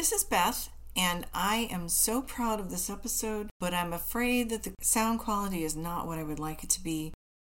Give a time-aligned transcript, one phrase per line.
[0.00, 4.62] This is Beth, and I am so proud of this episode, but I'm afraid that
[4.62, 7.12] the sound quality is not what I would like it to be.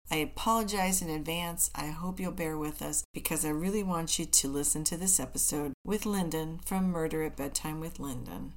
[0.10, 1.70] I apologize in advance.
[1.76, 5.20] I hope you'll bear with us because I really want you to listen to this
[5.20, 8.54] episode with Lyndon from Murder at Bedtime with Lyndon.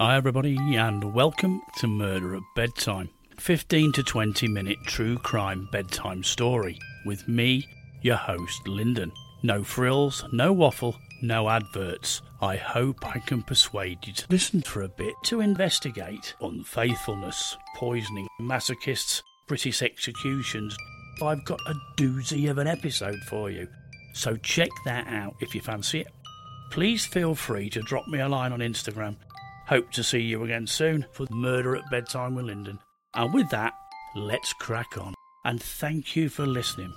[0.00, 3.10] Hi, everybody, and welcome to Murder at Bedtime.
[3.40, 7.66] 15 to 20 minute true crime bedtime story with me,
[8.00, 9.10] your host, Lyndon.
[9.42, 12.22] No frills, no waffle, no adverts.
[12.40, 18.28] I hope I can persuade you to listen for a bit to investigate unfaithfulness, poisoning,
[18.40, 20.76] masochists, British executions.
[21.20, 23.66] I've got a doozy of an episode for you.
[24.14, 26.08] So check that out if you fancy it.
[26.70, 29.16] Please feel free to drop me a line on Instagram
[29.68, 32.78] Hope to see you again soon for Murder at Bedtime with Lyndon.
[33.12, 33.74] And with that,
[34.16, 35.12] let's crack on.
[35.44, 36.90] And thank you for listening.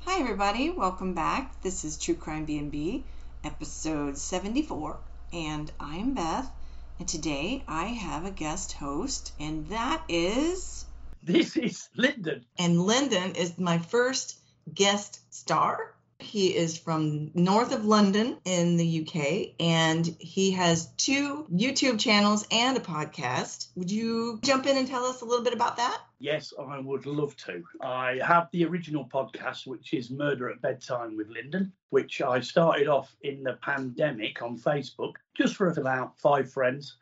[0.00, 1.60] Hi everybody, welcome back.
[1.60, 3.02] This is True Crime BnB,
[3.44, 4.96] episode 74,
[5.34, 6.50] and I'm Beth.
[6.98, 10.86] And today I have a guest host, and that is
[11.28, 12.46] this is Lyndon.
[12.58, 14.40] And Lyndon is my first
[14.72, 15.94] guest star.
[16.20, 22.46] He is from north of London in the UK and he has two YouTube channels
[22.50, 23.68] and a podcast.
[23.76, 26.00] Would you jump in and tell us a little bit about that?
[26.18, 27.62] Yes, I would love to.
[27.80, 32.88] I have the original podcast, which is Murder at Bedtime with Lyndon, which I started
[32.88, 36.96] off in the pandemic on Facebook just for about five friends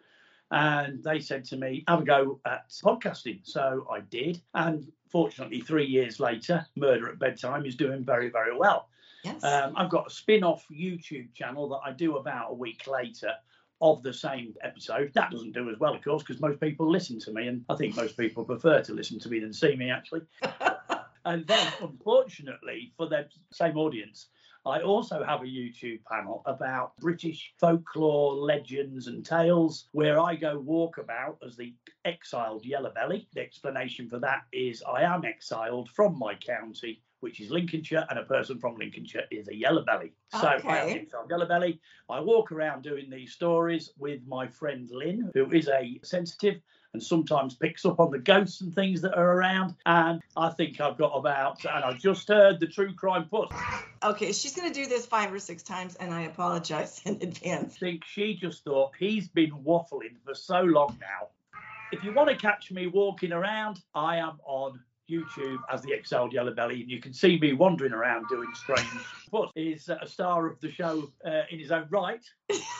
[0.50, 3.40] and they said to me, have a go at podcasting.
[3.42, 4.40] So I did.
[4.54, 8.88] And fortunately, three years later, Murder at Bedtime is doing very, very well.
[9.24, 9.42] Yes.
[9.42, 13.32] Um, I've got a spin off YouTube channel that I do about a week later
[13.80, 15.10] of the same episode.
[15.14, 17.74] That doesn't do as well, of course, because most people listen to me, and I
[17.74, 20.22] think most people prefer to listen to me than see me, actually.
[21.24, 24.28] and then, unfortunately, for the same audience,
[24.66, 30.60] I also have a YouTube panel about British folklore, legends, and tales where I go
[30.60, 31.72] walkabout as the
[32.04, 33.28] exiled Yellow Belly.
[33.32, 38.18] The explanation for that is I am exiled from my county, which is Lincolnshire, and
[38.18, 40.12] a person from Lincolnshire is a Yellow Belly.
[40.32, 40.68] So okay.
[40.68, 41.80] I am exiled Yellow Belly.
[42.10, 46.60] I walk around doing these stories with my friend Lynn, who is a sensitive
[46.96, 49.74] and sometimes picks up on the ghosts and things that are around.
[49.84, 53.50] And I think I've got about, and I just heard the true crime puss.
[54.02, 57.74] Okay, she's going to do this five or six times, and I apologize in advance.
[57.76, 61.28] I think she just thought he's been waffling for so long now.
[61.92, 64.80] If you want to catch me walking around, I am on
[65.10, 68.88] YouTube as the Exiled Yellowbelly, and you can see me wandering around doing strange.
[69.30, 72.24] But he's a star of the show uh, in his own right,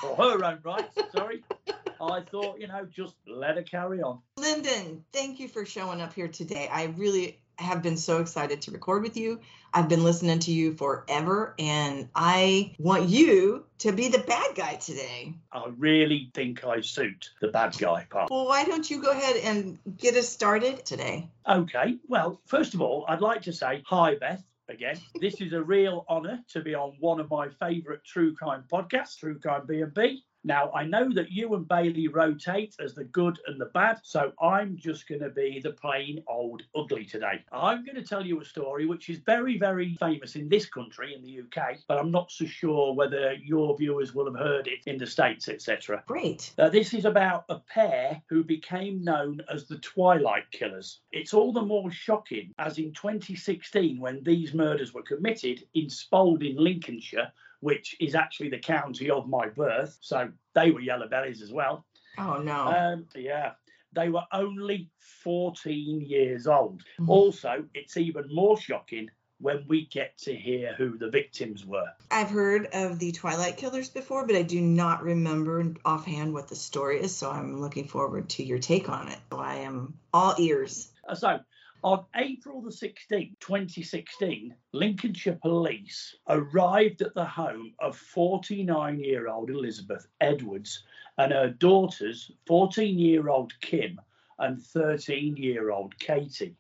[0.03, 1.43] or her own right, sorry.
[2.01, 4.21] I thought, you know, just let her carry on.
[4.39, 6.69] Lyndon, thank you for showing up here today.
[6.71, 9.41] I really have been so excited to record with you.
[9.73, 14.75] I've been listening to you forever, and I want you to be the bad guy
[14.75, 15.35] today.
[15.53, 18.31] I really think I suit the bad guy part.
[18.31, 21.31] Well, why don't you go ahead and get us started today?
[21.49, 21.97] Okay.
[22.09, 24.99] Well, first of all, I'd like to say hi, Beth again.
[25.21, 29.19] This is a real honour to be on one of my favourite true crime podcasts,
[29.19, 30.19] True Crime BnB.
[30.47, 34.33] Now, I know that you and Bailey rotate as the good and the bad, so
[34.41, 37.45] I'm just going to be the plain old ugly today.
[37.51, 41.17] I'm going to tell you a story which is very, very famous in this country,
[41.17, 44.79] in the UK, but I'm not so sure whether your viewers will have heard it
[44.87, 46.05] in the States, etc.
[46.07, 46.53] Great.
[46.59, 51.01] Uh, this is about a pair who became known as the Twilight Killers.
[51.11, 56.57] It's all the more shocking as in 2016, when these murders were committed in Spalding,
[56.57, 57.33] Lincolnshire,
[57.67, 59.99] which is actually the county of my birth.
[60.01, 61.85] So they were yellow bellies as well.
[62.17, 62.69] Oh, no.
[62.69, 63.55] Um, yeah.
[63.93, 64.89] They were only
[65.25, 66.83] 14 years old.
[67.01, 67.11] Mm-hmm.
[67.11, 69.11] Also, it's even more shocking
[69.41, 71.89] when we get to hear who the victims were.
[72.09, 76.55] I've heard of the Twilight Killers before, but I do not remember offhand what the
[76.55, 77.17] story is.
[77.17, 79.19] So I'm looking forward to your take on it.
[79.33, 80.93] So I am all ears.
[81.09, 81.41] Uh, so
[81.83, 89.51] on April the 16th, 2016, Lincolnshire police arrived at the home of 49 year old
[89.51, 90.85] Elizabeth Edwards
[91.19, 94.01] and her daughters, 14 year old Kim
[94.39, 96.57] and 13 year old Katie.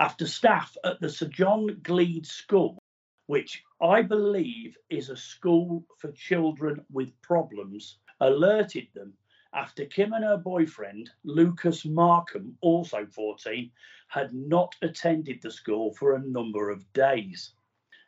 [0.00, 2.78] After staff at the Sir John Gleed School,
[3.26, 9.14] which I believe is a school for children with problems, alerted them
[9.56, 13.70] after Kim and her boyfriend, Lucas Markham, also 14,
[14.08, 17.54] had not attended the school for a number of days.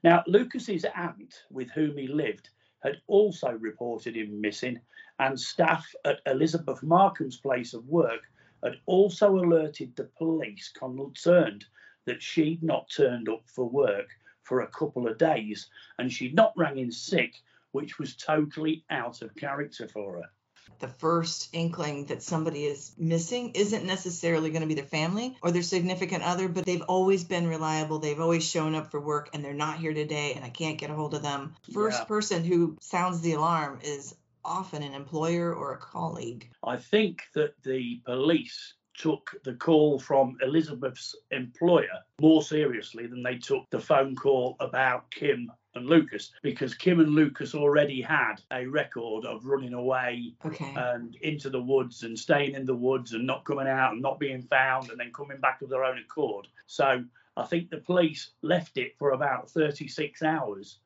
[0.05, 2.51] Now, Lucas's aunt, with whom he lived,
[2.81, 4.79] had also reported him missing,
[5.21, 8.31] and staff at Elizabeth Markham's place of work
[8.63, 11.65] had also alerted the police concerned
[12.05, 14.11] that she'd not turned up for work
[14.43, 17.41] for a couple of days and she'd not rang in sick,
[17.73, 20.31] which was totally out of character for her
[20.79, 25.51] the first inkling that somebody is missing isn't necessarily going to be their family or
[25.51, 27.99] their significant other, but they've always been reliable.
[27.99, 30.91] They've always shown up for work and they're not here today and I can't get
[30.91, 31.55] a hold of them.
[31.73, 32.05] First yeah.
[32.05, 36.49] person who sounds the alarm is often an employer or a colleague.
[36.65, 43.37] I think that the police took the call from Elizabeth's employer more seriously than they
[43.37, 48.67] took the phone call about Kim and Lucas because Kim and Lucas already had a
[48.67, 50.75] record of running away okay.
[50.77, 54.19] and into the woods and staying in the woods and not coming out and not
[54.19, 56.49] being found and then coming back of their own accord.
[56.67, 57.05] So
[57.37, 60.79] I think the police left it for about 36 hours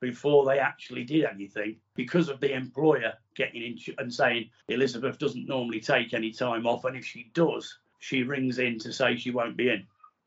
[0.00, 5.48] before they actually did anything because of the employer getting in and saying Elizabeth doesn't
[5.48, 9.30] normally take any time off and if she does she rings in to say she
[9.30, 9.86] won't be in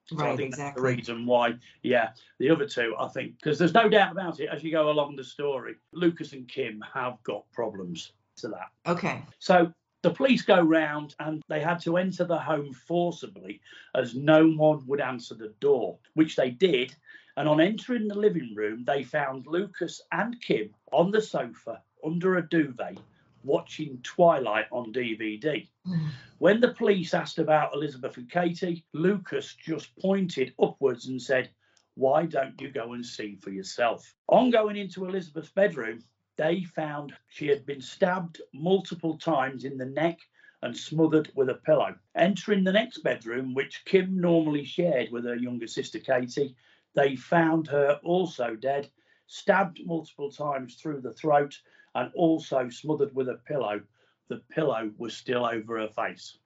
[0.10, 0.64] so right, I think exactly.
[0.64, 1.54] that's the reason why,
[1.84, 2.10] yeah,
[2.40, 5.16] the other two, I think, because there's no doubt about it as you go along
[5.16, 8.70] the story, Lucas and Kim have got problems to that.
[8.92, 9.22] Okay.
[9.38, 9.72] So
[10.02, 13.62] the police go round and they had to enter the home forcibly
[13.96, 16.96] as no one would answer the door, which they did.
[17.38, 22.38] And on entering the living room, they found Lucas and Kim on the sofa under
[22.38, 22.98] a duvet
[23.44, 25.68] watching Twilight on DVD.
[25.88, 26.10] Mm.
[26.40, 31.50] when the police asked about Elizabeth and Katie, Lucas just pointed upwards and said,
[31.96, 34.14] Why don't you go and see for yourself?
[34.28, 36.04] On going into Elizabeth's bedroom,
[36.38, 40.20] they found she had been stabbed multiple times in the neck
[40.62, 41.96] and smothered with a pillow.
[42.16, 46.56] Entering the next bedroom, which Kim normally shared with her younger sister Katie,
[46.96, 48.90] they found her also dead,
[49.28, 51.58] stabbed multiple times through the throat
[51.96, 53.82] and also smothered with a pillow.
[54.30, 56.38] The pillow was still over her face.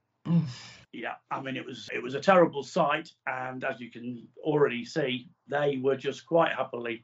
[0.94, 4.86] yeah, I mean it was it was a terrible sight, and as you can already
[4.86, 7.04] see, they were just quite happily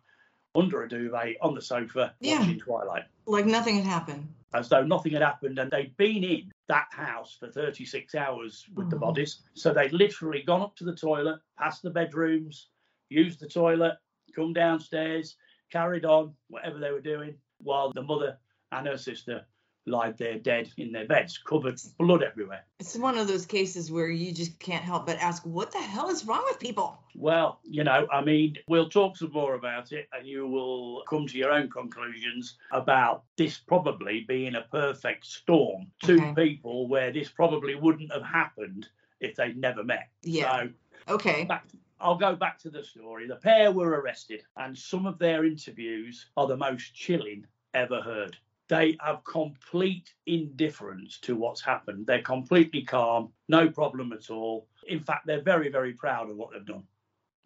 [0.56, 2.40] under a duvet on the sofa yeah.
[2.40, 3.04] watching Twilight.
[3.26, 4.28] Like nothing had happened.
[4.54, 8.88] As though nothing had happened, and they'd been in that house for 36 hours with
[8.88, 8.90] mm.
[8.90, 9.42] the bodies.
[9.54, 12.70] So they'd literally gone up to the toilet, past the bedrooms,
[13.10, 13.98] used the toilet,
[14.36, 15.36] come downstairs,
[15.72, 18.38] carried on whatever they were doing, while the mother
[18.72, 19.46] and her sister
[19.86, 22.66] lied there dead in their beds, covered blood everywhere.
[22.80, 26.10] It's one of those cases where you just can't help but ask, what the hell
[26.10, 27.02] is wrong with people?
[27.16, 31.28] Well, you know, I mean, we'll talk some more about it and you will come
[31.28, 35.88] to your own conclusions about this probably being a perfect storm.
[36.04, 36.34] Two okay.
[36.36, 38.88] people where this probably wouldn't have happened
[39.20, 40.10] if they'd never met.
[40.22, 40.68] Yeah.
[41.08, 41.46] So, okay.
[41.46, 41.66] Back,
[42.02, 43.28] I'll go back to the story.
[43.28, 48.38] The pair were arrested, and some of their interviews are the most chilling ever heard.
[48.70, 52.06] They have complete indifference to what's happened.
[52.06, 54.68] They're completely calm, no problem at all.
[54.88, 56.84] In fact, they're very, very proud of what they've done.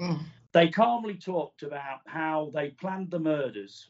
[0.01, 0.19] Mm.
[0.51, 3.89] They calmly talked about how they planned the murders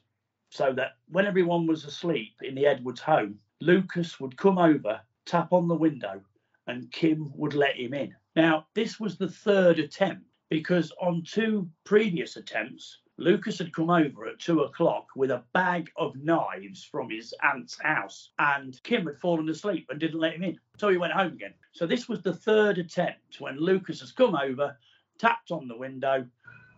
[0.49, 5.51] so that when everyone was asleep in the Edwards home, Lucas would come over, tap
[5.51, 6.21] on the window,
[6.67, 8.15] and Kim would let him in.
[8.35, 14.27] Now, this was the third attempt because on two previous attempts, Lucas had come over
[14.27, 19.19] at two o'clock with a bag of knives from his aunt's house, and Kim had
[19.19, 20.59] fallen asleep and didn't let him in.
[20.77, 21.55] So he went home again.
[21.71, 24.77] So this was the third attempt when Lucas has come over,
[25.17, 26.27] tapped on the window,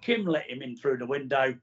[0.02, 1.54] Kim let him in through the window,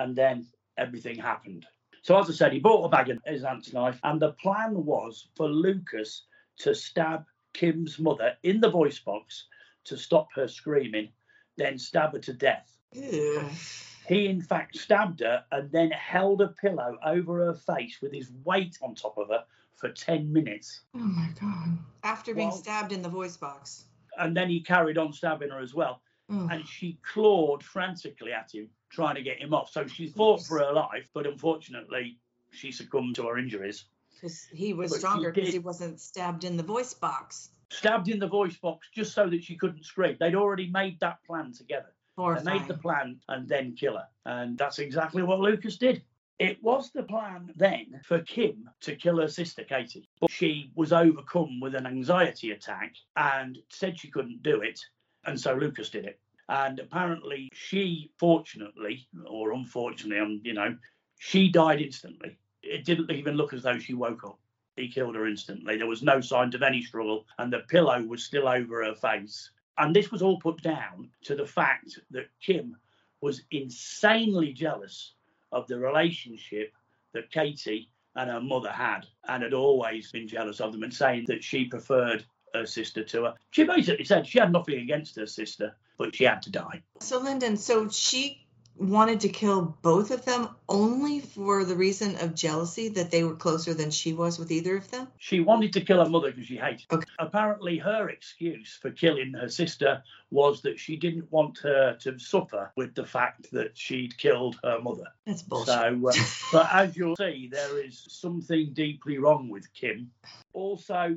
[0.00, 1.66] and then everything happened.
[2.02, 4.74] So as I said, he bought a bag of his aunt's knife, and the plan
[4.74, 6.24] was for Lucas
[6.58, 9.46] to stab Kim's mother in the voice box
[9.84, 11.10] to stop her screaming,
[11.56, 12.76] then stab her to death.
[12.92, 18.30] He, in fact, stabbed her and then held a pillow over her face with his
[18.44, 19.44] weight on top of her
[19.76, 20.80] for 10 minutes.
[20.94, 21.78] Oh my God.
[22.02, 23.84] After being well, stabbed in the voice box.
[24.18, 26.02] And then he carried on stabbing her as well.
[26.28, 26.48] Oh.
[26.50, 29.70] And she clawed frantically at him, trying to get him off.
[29.70, 32.18] So she fought for her life, but unfortunately,
[32.50, 33.84] she succumbed to her injuries.
[34.14, 37.50] Because he was but stronger because he wasn't stabbed in the voice box.
[37.70, 40.16] Stabbed in the voice box just so that she couldn't scream.
[40.18, 41.94] They'd already made that plan together.
[42.18, 42.44] Horrifying.
[42.44, 44.08] They made the plan and then kill her.
[44.26, 46.02] And that's exactly what Lucas did.
[46.40, 50.90] It was the plan then for Kim to kill her sister Katie, but she was
[50.90, 54.80] overcome with an anxiety attack and said she couldn't do it.
[55.24, 56.18] And so Lucas did it.
[56.48, 60.76] And apparently, she, fortunately or unfortunately, um, you know,
[61.18, 62.38] she died instantly.
[62.62, 64.39] It didn't even look as though she woke up.
[64.80, 65.76] He killed her instantly.
[65.76, 69.50] There was no signs of any struggle, and the pillow was still over her face.
[69.78, 72.76] And this was all put down to the fact that Kim
[73.20, 75.14] was insanely jealous
[75.52, 76.72] of the relationship
[77.12, 81.24] that Katie and her mother had, and had always been jealous of them, and saying
[81.28, 83.34] that she preferred her sister to her.
[83.50, 86.82] She basically said she had nothing against her sister, but she had to die.
[87.00, 88.46] So, Lyndon, so she
[88.80, 93.34] wanted to kill both of them only for the reason of jealousy that they were
[93.34, 95.06] closer than she was with either of them?
[95.18, 96.96] She wanted to kill her mother because she hated her.
[96.96, 97.10] Okay.
[97.18, 102.72] Apparently, her excuse for killing her sister was that she didn't want her to suffer
[102.76, 105.06] with the fact that she'd killed her mother.
[105.26, 105.74] That's bullshit.
[105.74, 106.12] So, uh,
[106.52, 110.10] but as you'll see, there is something deeply wrong with Kim.
[110.52, 111.16] Also,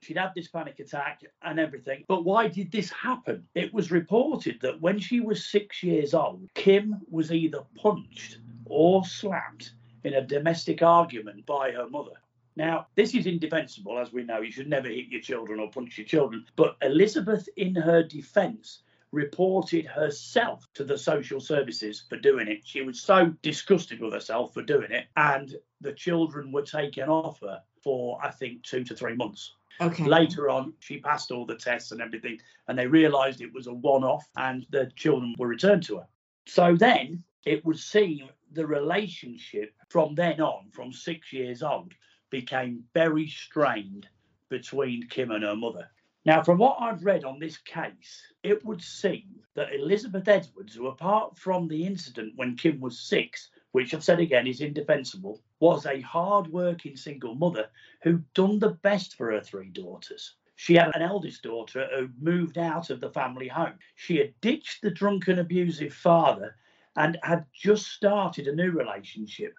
[0.00, 2.04] She'd had this panic attack and everything.
[2.08, 3.46] But why did this happen?
[3.54, 9.04] It was reported that when she was six years old, Kim was either punched or
[9.04, 9.72] slapped
[10.04, 12.12] in a domestic argument by her mother.
[12.56, 14.40] Now, this is indefensible, as we know.
[14.40, 16.44] You should never hit your children or punch your children.
[16.56, 22.66] But Elizabeth, in her defense, reported herself to the social services for doing it.
[22.66, 27.40] She was so disgusted with herself for doing it, and the children were taken off
[27.40, 29.54] her for, I think, two to three months.
[29.80, 30.04] Okay.
[30.04, 33.72] Later on, she passed all the tests and everything, and they realised it was a
[33.72, 36.06] one off and the children were returned to her.
[36.46, 41.92] So then it would seem the relationship from then on, from six years old,
[42.30, 44.08] became very strained
[44.48, 45.88] between Kim and her mother.
[46.24, 50.88] Now, from what I've read on this case, it would seem that Elizabeth Edwards, who
[50.88, 55.86] apart from the incident when Kim was six, which I've said again is indefensible, was
[55.86, 57.68] a hard working single mother
[58.02, 60.34] who'd done the best for her three daughters.
[60.56, 63.78] She had an eldest daughter who moved out of the family home.
[63.94, 66.56] She had ditched the drunken, abusive father
[66.96, 69.54] and had just started a new relationship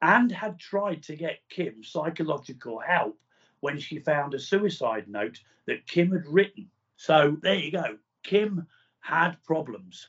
[0.00, 3.16] and had tried to get Kim psychological help
[3.60, 6.68] when she found a suicide note that Kim had written.
[6.96, 7.98] So there you go.
[8.24, 8.66] Kim
[8.98, 10.08] had problems.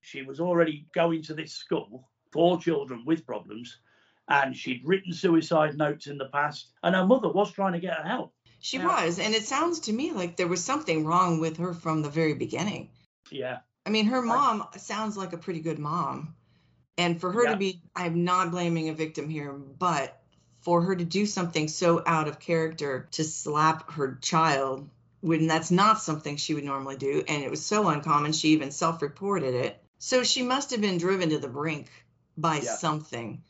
[0.00, 3.78] She was already going to this school for children with problems.
[4.28, 7.98] And she'd written suicide notes in the past, and her mother was trying to get
[7.98, 8.32] her help.
[8.60, 8.86] She yeah.
[8.86, 12.08] was, and it sounds to me like there was something wrong with her from the
[12.08, 12.90] very beginning.
[13.30, 13.58] Yeah.
[13.84, 16.34] I mean, her mom I, sounds like a pretty good mom.
[16.96, 17.50] And for her yeah.
[17.50, 20.22] to be, I'm not blaming a victim here, but
[20.60, 24.88] for her to do something so out of character to slap her child
[25.20, 28.70] when that's not something she would normally do, and it was so uncommon, she even
[28.70, 29.80] self reported it.
[29.98, 31.88] So she must have been driven to the brink
[32.36, 32.74] by yeah.
[32.76, 33.42] something.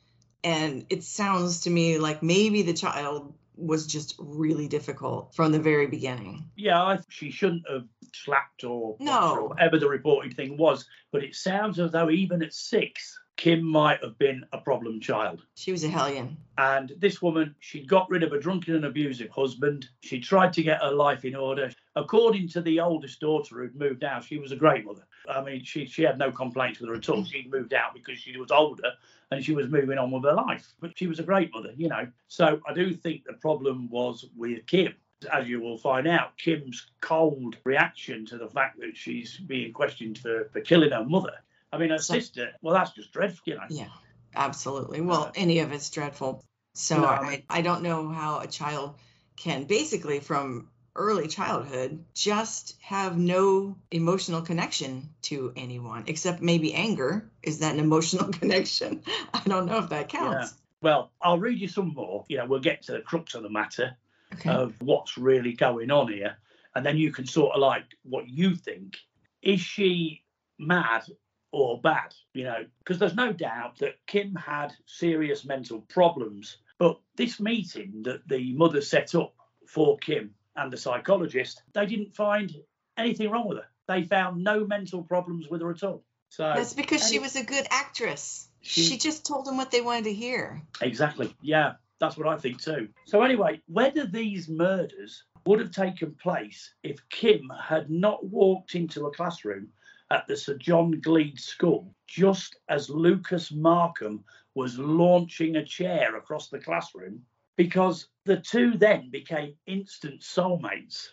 [0.45, 5.61] And it sounds to me like maybe the child was just really difficult from the
[5.61, 6.51] very beginning.
[6.57, 9.37] Yeah, I, she shouldn't have slapped or, no.
[9.37, 10.87] or whatever the reported thing was.
[11.13, 15.43] But it sounds as though even at six, Kim might have been a problem child.
[15.55, 16.37] She was a hellion.
[16.59, 19.89] And this woman, she got rid of a drunken and abusive husband.
[20.01, 21.71] She tried to get her life in order.
[21.97, 25.07] According to the oldest daughter who'd moved out, she was a great mother.
[25.29, 27.25] I mean, she, she had no complaints with her at all.
[27.25, 28.93] She'd moved out because she was older
[29.31, 30.73] and she was moving on with her life.
[30.81, 32.07] But she was a great mother, you know.
[32.29, 34.95] So I do think the problem was with Kim
[35.33, 40.19] as you will find out, Kim's cold reaction to the fact that she's being questioned
[40.19, 41.35] for, for killing her mother
[41.73, 43.65] I mean, her so, sister, well, that's just dreadful, you know.
[43.71, 43.89] Yeah,
[44.37, 45.01] absolutely.
[45.01, 46.45] Well, uh, any of it's dreadful.
[46.75, 48.97] So no, I, I don't know how a child
[49.37, 57.31] can basically from early childhood just have no emotional connection to anyone except maybe anger.
[57.43, 59.03] Is that an emotional connection?
[59.33, 60.53] I don't know if that counts.
[60.53, 60.59] Yeah.
[60.83, 62.25] Well, I'll read you some more.
[62.29, 63.97] You know, we'll get to the crux of the matter
[64.35, 64.51] okay.
[64.51, 66.37] of what's really going on here.
[66.75, 68.97] And then you can sort of like what you think.
[69.43, 70.23] Is she
[70.59, 71.05] mad
[71.53, 76.59] or bad, you know, because there's no doubt that Kim had serious mental problems.
[76.79, 79.35] But this meeting that the mother set up
[79.67, 82.55] for Kim and the psychologist, they didn't find
[82.97, 83.67] anything wrong with her.
[83.89, 86.05] They found no mental problems with her at all.
[86.29, 88.49] So that's because she was a good actress.
[88.63, 90.63] She, she just told them what they wanted to hear.
[90.81, 91.35] Exactly.
[91.43, 92.89] Yeah, that's what I think too.
[93.07, 99.07] So anyway, whether these murders would have taken place if Kim had not walked into
[99.07, 99.69] a classroom
[100.11, 106.49] at the Sir John Gleed School just as Lucas Markham was launching a chair across
[106.49, 107.23] the classroom
[107.57, 111.09] because the two then became instant soulmates.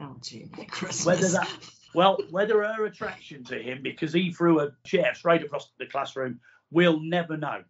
[0.00, 0.50] Oh, gee.
[1.04, 1.50] Whether that,
[1.94, 6.40] well, whether her attraction to him because he threw a chair straight across the classroom,
[6.70, 7.62] we'll never know.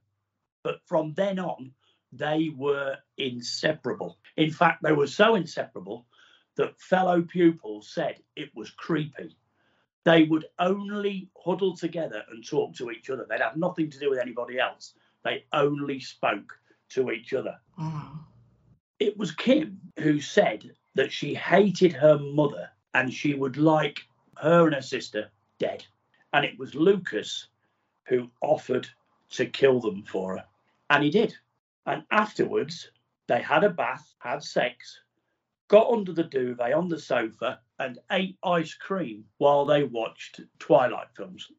[0.63, 1.73] But from then on,
[2.13, 4.19] they were inseparable.
[4.37, 6.07] In fact, they were so inseparable
[6.57, 9.37] that fellow pupils said it was creepy
[10.05, 13.27] they would only huddle together and talk to each other.
[13.29, 14.95] They'd have nothing to do with anybody else.
[15.25, 16.59] They only spoke
[16.91, 17.59] to each other.
[17.79, 18.19] Mm.
[19.01, 24.01] it was Kim who said that she hated her mother and she would like
[24.37, 25.85] her and her sister dead.
[26.33, 27.49] And it was Lucas
[28.07, 28.89] who offered
[29.31, 30.45] to kill them for her.
[30.91, 31.35] And he did.
[31.87, 32.91] And afterwards,
[33.27, 35.01] they had a bath, had sex,
[35.69, 41.09] got under the duvet on the sofa, and ate ice cream while they watched Twilight
[41.17, 41.51] films.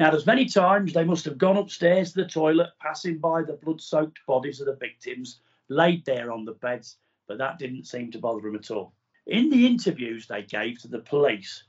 [0.00, 3.52] Now, there's many times they must have gone upstairs to the toilet, passing by the
[3.52, 6.98] blood soaked bodies of the victims laid there on the beds,
[7.28, 8.92] but that didn't seem to bother them at all.
[9.28, 11.62] In the interviews they gave to the police,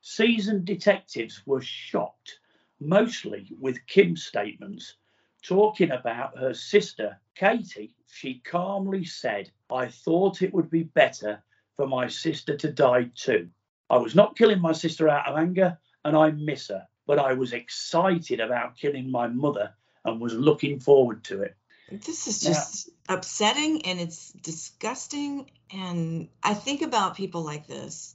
[0.00, 2.38] seasoned detectives were shocked,
[2.80, 4.96] mostly with Kim's statements,
[5.42, 7.94] talking about her sister, Katie.
[8.06, 11.42] She calmly said, I thought it would be better
[11.76, 13.50] for my sister to die too.
[13.90, 17.34] I was not killing my sister out of anger, and I miss her but I
[17.34, 21.56] was excited about killing my mother and was looking forward to it.
[21.90, 25.50] This is just now, upsetting and it's disgusting.
[25.72, 28.14] And I think about people like this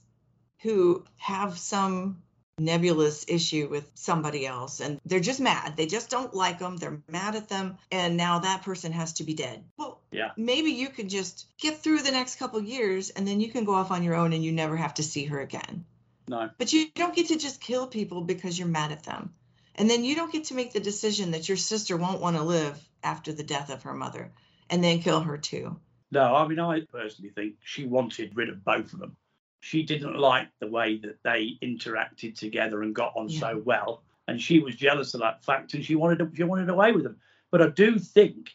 [0.60, 2.22] who have some
[2.58, 5.76] nebulous issue with somebody else and they're just mad.
[5.76, 6.76] They just don't like them.
[6.76, 7.78] They're mad at them.
[7.90, 9.64] And now that person has to be dead.
[9.78, 10.32] Well, yeah.
[10.36, 13.74] maybe you can just get through the next couple years and then you can go
[13.74, 15.86] off on your own and you never have to see her again.
[16.32, 16.48] No.
[16.56, 19.34] But you don't get to just kill people because you're mad at them.
[19.74, 22.42] And then you don't get to make the decision that your sister won't want to
[22.42, 24.32] live after the death of her mother
[24.70, 25.78] and then kill her too.
[26.10, 29.14] No, I mean, I personally think she wanted rid of both of them.
[29.60, 33.40] She didn't like the way that they interacted together and got on yeah.
[33.40, 34.02] so well.
[34.26, 37.16] And she was jealous of that fact and she wanted she wanted away with them.
[37.50, 38.52] But I do think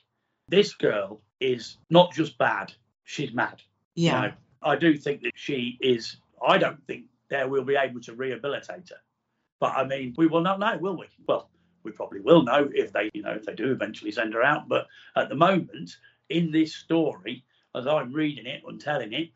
[0.48, 3.62] this girl is not just bad, she's mad.
[3.94, 4.16] Yeah.
[4.16, 8.02] You know, I do think that she is I don't think there we'll be able
[8.02, 9.02] to rehabilitate her.
[9.60, 11.08] But I mean, we will not know, will we?
[11.28, 11.50] Well,
[11.84, 14.68] we probably will know if they, you know, if they do eventually send her out.
[14.68, 15.98] But at the moment,
[16.30, 17.44] in this story,
[17.76, 19.30] as I'm reading it and telling it,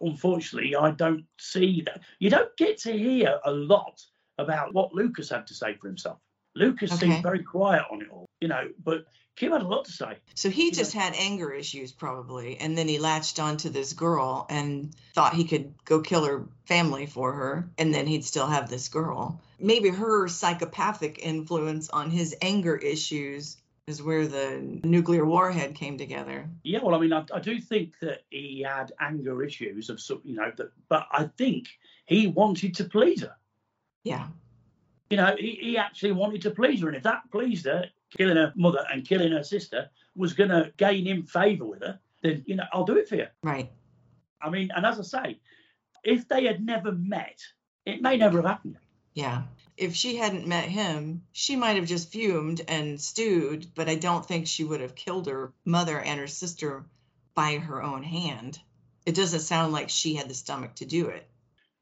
[0.00, 2.00] unfortunately, I don't see that.
[2.18, 4.04] You don't get to hear a lot
[4.38, 6.18] about what Lucas had to say for himself.
[6.54, 7.10] Lucas okay.
[7.10, 9.06] seemed very quiet on it all, you know, but
[9.36, 10.18] Kim had a lot to say.
[10.34, 14.94] So he just had anger issues, probably, and then he latched onto this girl and
[15.14, 18.88] thought he could go kill her family for her, and then he'd still have this
[18.88, 19.40] girl.
[19.58, 26.48] Maybe her psychopathic influence on his anger issues is where the nuclear warhead came together.
[26.62, 30.20] Yeah, well, I mean, I, I do think that he had anger issues of some,
[30.24, 31.68] you know, that, but I think
[32.06, 33.36] he wanted to please her.
[34.04, 34.28] Yeah.
[35.12, 37.84] You know, he, he actually wanted to please her, and if that pleased her,
[38.16, 42.00] killing her mother and killing her sister was going to gain him favour with her,
[42.22, 43.26] then, you know, I'll do it for you.
[43.42, 43.70] Right.
[44.40, 45.40] I mean, and as I say,
[46.02, 47.40] if they had never met,
[47.84, 48.78] it may never have happened.
[49.12, 49.42] Yeah.
[49.76, 54.24] If she hadn't met him, she might have just fumed and stewed, but I don't
[54.24, 56.86] think she would have killed her mother and her sister
[57.34, 58.58] by her own hand.
[59.04, 61.28] It doesn't sound like she had the stomach to do it.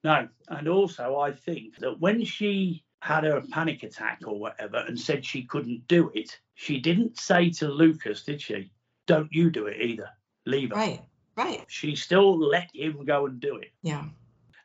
[0.03, 0.29] No.
[0.49, 4.99] And also, I think that when she had her a panic attack or whatever and
[4.99, 8.71] said she couldn't do it, she didn't say to Lucas, did she?
[9.07, 10.09] Don't you do it either.
[10.47, 10.77] Leave her.
[10.77, 11.01] Right,
[11.37, 11.65] right.
[11.69, 13.71] She still let him go and do it.
[13.83, 14.05] Yeah.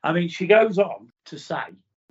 [0.03, 1.63] I mean, she goes on to say,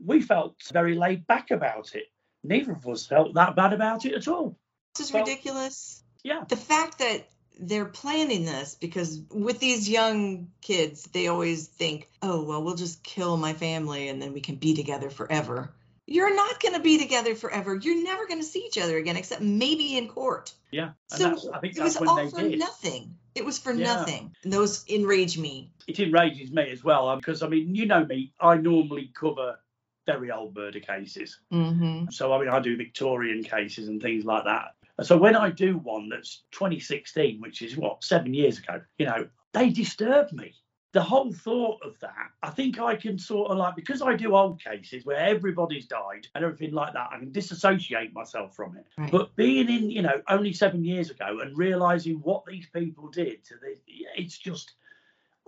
[0.05, 2.07] we felt very laid back about it.
[2.43, 4.57] Neither of us felt that bad about it at all.
[4.95, 6.03] This is felt, ridiculous.
[6.23, 6.45] Yeah.
[6.49, 7.29] The fact that
[7.61, 13.05] they're planning this because with these young kids, they always think, oh, well, we'll just
[13.05, 15.73] kill my family and then we can be together forever
[16.07, 17.75] you're not going to be together forever.
[17.75, 20.53] You're never going to see each other again, except maybe in court.
[20.71, 20.91] Yeah.
[21.09, 21.31] so
[21.63, 22.59] it was all for did.
[22.59, 23.17] nothing.
[23.35, 23.95] It was for yeah.
[23.95, 24.35] nothing.
[24.43, 25.71] And those enrage me.
[25.87, 28.33] It enrages me as well because I mean, you know me.
[28.41, 29.59] I normally cover
[30.07, 31.41] very old murder cases.
[31.53, 32.11] Mm-hmm.
[32.11, 34.75] So I mean, I do Victorian cases and things like that.
[35.03, 39.29] So when I do one that's 2016, which is what seven years ago, you know,
[39.53, 40.55] they disturb me
[40.95, 44.37] the whole thought of that, I think I can sort of like because I do
[44.37, 48.87] old cases where everybody's died and everything like that, I can disassociate myself from it.
[48.97, 49.11] Right.
[49.11, 53.45] But being in, you know, only seven years ago and realizing what these people did
[53.47, 53.77] to the,
[54.17, 54.73] it's just,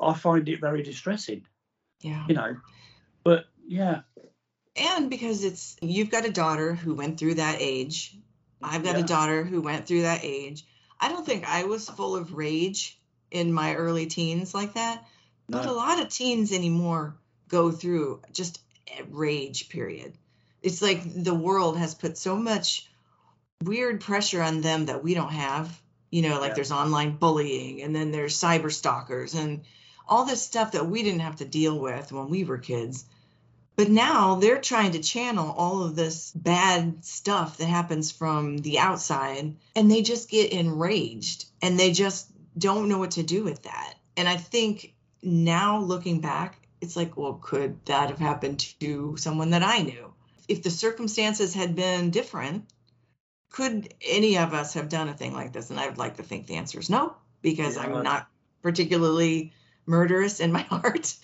[0.02, 1.46] I find it very distressing.
[2.00, 2.24] Yeah.
[2.28, 2.56] You know,
[3.22, 4.00] but yeah.
[4.74, 8.18] And because it's you've got a daughter who went through that age,
[8.60, 9.04] I've got yeah.
[9.04, 10.66] a daughter who went through that age.
[11.00, 12.98] I don't think I was full of rage
[13.30, 15.06] in my early teens like that
[15.48, 17.16] but a lot of teens anymore
[17.48, 18.60] go through just
[18.98, 20.14] a rage period.
[20.62, 22.88] It's like the world has put so much
[23.62, 25.80] weird pressure on them that we don't have.
[26.10, 26.54] You know, like yeah.
[26.54, 29.62] there's online bullying and then there's cyber stalkers and
[30.08, 33.04] all this stuff that we didn't have to deal with when we were kids.
[33.74, 38.78] But now they're trying to channel all of this bad stuff that happens from the
[38.78, 43.64] outside and they just get enraged and they just don't know what to do with
[43.64, 43.94] that.
[44.16, 44.94] And I think
[45.26, 50.12] now looking back, it's like, well, could that have happened to someone that I knew?
[50.48, 52.66] If the circumstances had been different,
[53.50, 55.70] could any of us have done a thing like this?
[55.70, 57.82] And I would like to think the answer is no, because Yeah.
[57.82, 58.28] I'm not
[58.62, 59.52] particularly
[59.86, 61.14] murderous in my heart.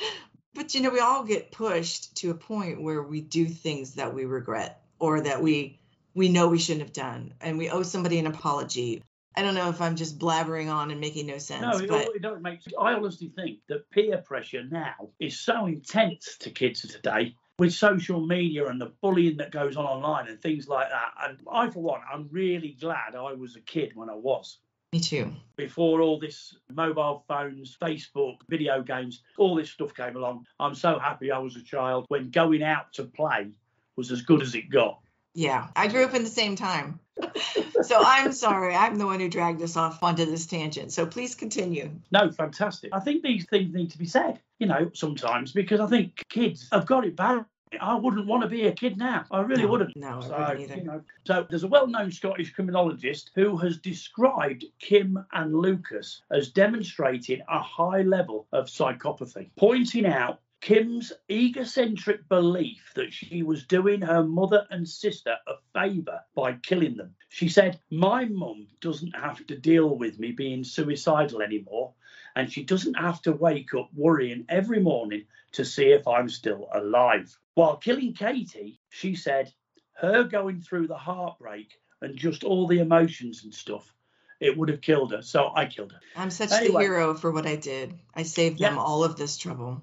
[0.54, 4.14] But you know, we all get pushed to a point where we do things that
[4.14, 5.78] we regret or that we
[6.14, 9.02] we know we shouldn't have done, and we owe somebody an apology.
[9.36, 12.08] I don't know if I'm just blabbering on and making no sense, No, it, but
[12.14, 12.74] it don't make sense.
[12.78, 18.20] I honestly think that peer pressure now is so intense to kids today with social
[18.26, 21.12] media and the bullying that goes on online and things like that.
[21.22, 24.58] And I, for one, I'm really glad I was a kid when I was.
[24.92, 25.32] me too.
[25.56, 30.98] Before all this mobile phones, Facebook, video games, all this stuff came along, I'm so
[30.98, 33.50] happy I was a child when going out to play
[33.96, 34.98] was as good as it got.
[35.34, 36.98] Yeah, I grew up in the same time.
[37.82, 40.92] so I'm sorry, I'm the one who dragged us off onto this tangent.
[40.92, 41.90] So please continue.
[42.10, 42.90] No, fantastic.
[42.92, 46.68] I think these things need to be said, you know, sometimes because I think kids
[46.72, 47.44] have got it bad.
[47.80, 49.24] I wouldn't want to be a kid now.
[49.30, 49.96] I really No, wouldn't.
[49.96, 50.76] no, I wouldn't either.
[50.76, 56.50] you know, so there's a well-known Scottish criminologist who has described Kim and Lucas as
[56.50, 64.00] demonstrating a high level of psychopathy, pointing out Kim's egocentric belief that she was doing
[64.00, 67.16] her mother and sister a favour by killing them.
[67.30, 71.94] She said, My mum doesn't have to deal with me being suicidal anymore,
[72.36, 76.68] and she doesn't have to wake up worrying every morning to see if I'm still
[76.72, 77.36] alive.
[77.54, 79.52] While killing Katie, she said,
[79.94, 83.92] her going through the heartbreak and just all the emotions and stuff,
[84.38, 85.22] it would have killed her.
[85.22, 86.00] So I killed her.
[86.14, 86.72] I'm such Anyway.
[86.72, 87.98] the hero for what I did.
[88.14, 89.82] I saved them all of this trouble.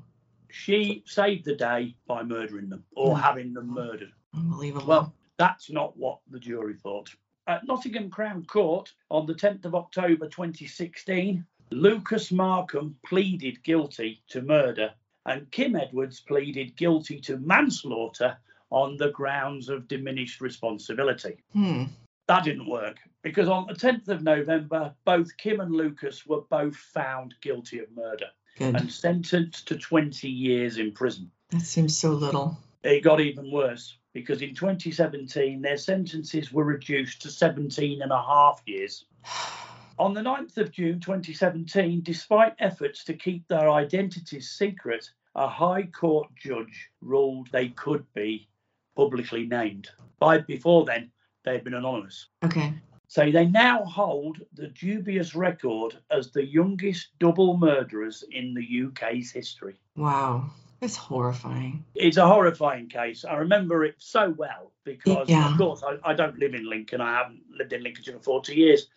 [0.49, 3.21] She saved the day by murdering them or Mm.
[3.21, 4.11] having them murdered.
[4.33, 4.87] Unbelievable.
[4.87, 7.15] Well, that's not what the jury thought.
[7.47, 14.41] At Nottingham Crown Court on the 10th of October 2016, Lucas Markham pleaded guilty to
[14.41, 14.93] murder
[15.25, 18.37] and Kim Edwards pleaded guilty to manslaughter
[18.71, 21.37] on the grounds of diminished responsibility.
[21.53, 21.85] hmm.
[22.27, 26.75] That didn't work because on the 10th of November, both Kim and Lucas were both
[26.75, 28.27] found guilty of murder
[28.59, 28.75] Good.
[28.75, 31.31] and sentenced to 20 years in prison.
[31.51, 32.57] that seems so little.
[32.83, 38.21] It got even worse because in 2017 their sentences were reduced to 17 and a
[38.21, 39.05] half years.
[39.97, 45.83] On the 9th of June 2017, despite efforts to keep their identities secret, a High
[45.83, 48.47] Court judge ruled they could be
[48.95, 49.89] publicly named.
[50.19, 51.11] By before then,
[51.45, 52.27] they'd been anonymous.
[52.43, 52.73] Okay.
[53.09, 59.31] So they now hold the dubious record as the youngest double murderers in the UK's
[59.31, 59.79] history.
[59.95, 60.51] Wow.
[60.81, 61.83] It's horrifying.
[61.95, 63.25] It's a horrifying case.
[63.25, 65.51] I remember it so well because, Yeah.
[65.51, 67.01] of course, I, I don't live in Lincoln.
[67.01, 68.87] I haven't lived in Lincolnshire for 40 years.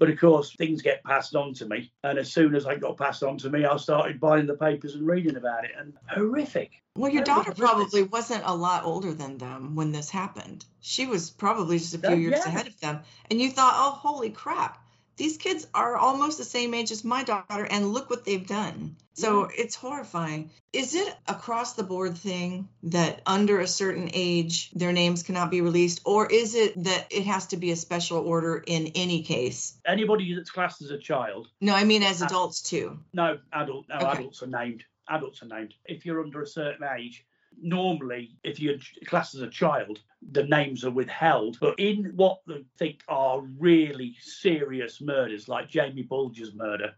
[0.00, 1.92] But of course, things get passed on to me.
[2.04, 4.94] And as soon as I got passed on to me, I started buying the papers
[4.94, 5.72] and reading about it.
[5.78, 6.82] And horrific.
[6.96, 10.64] Well, your That daughter probably wasn't a lot older than them when this happened.
[10.80, 12.48] She was probably just a few Uh, years yeah.
[12.48, 13.00] ahead of them.
[13.30, 14.79] And you thought, oh, holy crap.
[15.20, 18.96] These kids are almost the same age as my daughter, and look what they've done.
[19.12, 20.50] So it's horrifying.
[20.72, 25.60] Is it across the board thing that under a certain age their names cannot be
[25.60, 29.76] released, or is it that it has to be a special order in any case?
[29.84, 32.98] Anybody that's classed as a child, No, I mean as Uh, adults too.
[33.12, 34.20] no, adult, no, Okay.
[34.20, 34.84] adults are named.
[35.06, 35.74] Adults are named.
[35.84, 37.26] If you're under a certain age,
[37.60, 40.00] normally, if you're classed as a child,
[40.32, 41.58] the names are withheld.
[41.60, 46.94] But in what they think are really serious murders, like Jamie Bulger's murder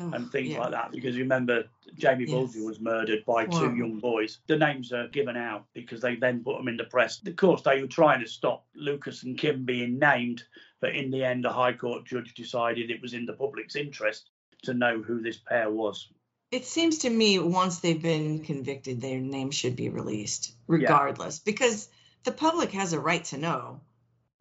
[0.00, 0.58] Oh, and things yeah.
[0.58, 1.64] like that, because remember
[1.94, 2.32] Jamie Yes.
[2.32, 4.40] Bulger was murdered by two young boys.
[4.48, 7.22] The names are given out because they then put them in the press.
[7.24, 10.42] Of course, they were trying to stop Lucas and Kim being named,
[10.80, 14.30] but in the end, a High Court judge decided it was in the public's interest
[14.64, 16.08] to know who this pair was.
[16.54, 21.88] It seems to me once they've been convicted, their name should be released, regardless, because
[22.22, 23.80] the public has a right to know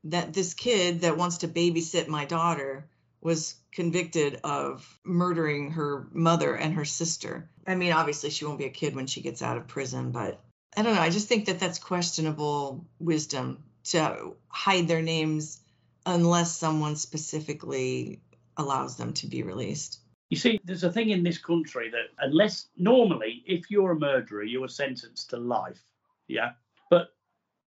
[0.04, 2.88] that this kid that wants to babysit my daughter
[3.20, 7.50] was convicted of murdering her mother and her sister.
[7.66, 10.40] I mean, obviously, she won't be a kid when she gets out of prison, but
[10.78, 11.02] I don't know.
[11.02, 15.62] I just think that that's questionable wisdom to hide their names
[16.06, 18.22] unless someone specifically
[18.56, 20.00] allows them to be released.
[20.34, 24.42] You see, there's a thing in this country that unless normally, if you're a murderer,
[24.42, 25.84] you are sentenced to life.
[26.28, 26.54] Yeah.
[26.90, 27.10] But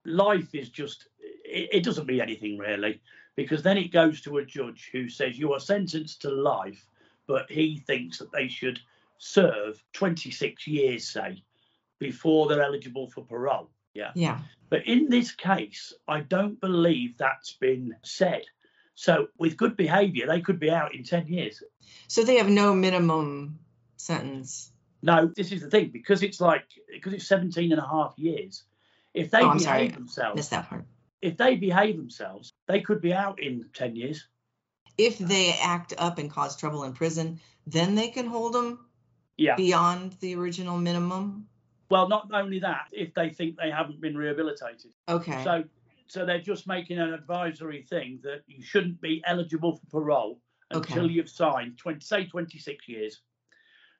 [0.04, 3.00] life is just, it, it doesn't mean anything really,
[3.34, 6.84] because then it goes to a judge who says you are sentenced to life,
[7.26, 8.78] but he thinks that they should
[9.16, 11.42] serve 26 years, say,
[11.98, 13.70] before they're eligible for parole.
[13.94, 14.10] Yeah.
[14.14, 14.40] Yeah.
[14.68, 18.42] But in this case, I don't believe that's been said.
[19.00, 21.62] So with good behaviour, they could be out in 10 years.
[22.06, 23.58] So they have no minimum
[23.96, 24.72] sentence.
[25.00, 28.64] No, this is the thing because it's like because it's 17 and a half years.
[29.14, 29.88] If they Oh, behave sorry.
[29.88, 30.84] themselves, Missed that part.
[31.22, 34.28] if they behave themselves, they could be out in 10 years.
[34.98, 38.84] If they act up and cause trouble in prison, then they can hold them
[39.38, 39.56] Yeah.
[39.56, 41.48] beyond the original minimum.
[41.88, 44.92] Well, not only that, if they think they haven't been rehabilitated.
[45.08, 45.42] Okay.
[45.42, 45.64] So,
[46.10, 50.40] so they're just making an advisory thing that you shouldn't be eligible for parole
[50.72, 51.12] until Okay.
[51.14, 53.20] you've signed 20, say 26 years.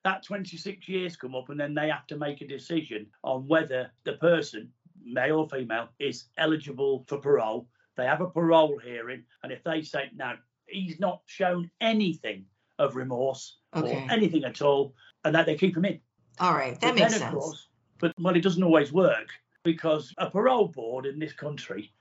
[0.03, 3.93] That 26 years come up, and then they have to make a decision on whether
[4.03, 4.73] the person,
[5.05, 7.69] male or female, is eligible for parole.
[7.97, 10.35] They have a parole hearing, and if they say no,
[10.67, 12.45] he's not shown anything
[12.81, 14.05] of remorse Okay.
[14.05, 16.01] or anything at all, and that they keep him in.
[16.41, 16.73] All right.
[16.81, 17.35] That But makes then, sense.
[17.35, 17.69] course-
[17.99, 19.29] but well, it doesn't always work
[19.63, 21.93] because a parole board in this country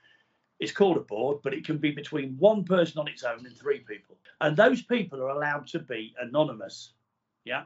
[0.60, 3.58] is called a board, but it can be between one person on its own and
[3.58, 4.18] three people.
[4.42, 6.94] And those people are allowed to be anonymous.
[7.46, 7.64] Yeah.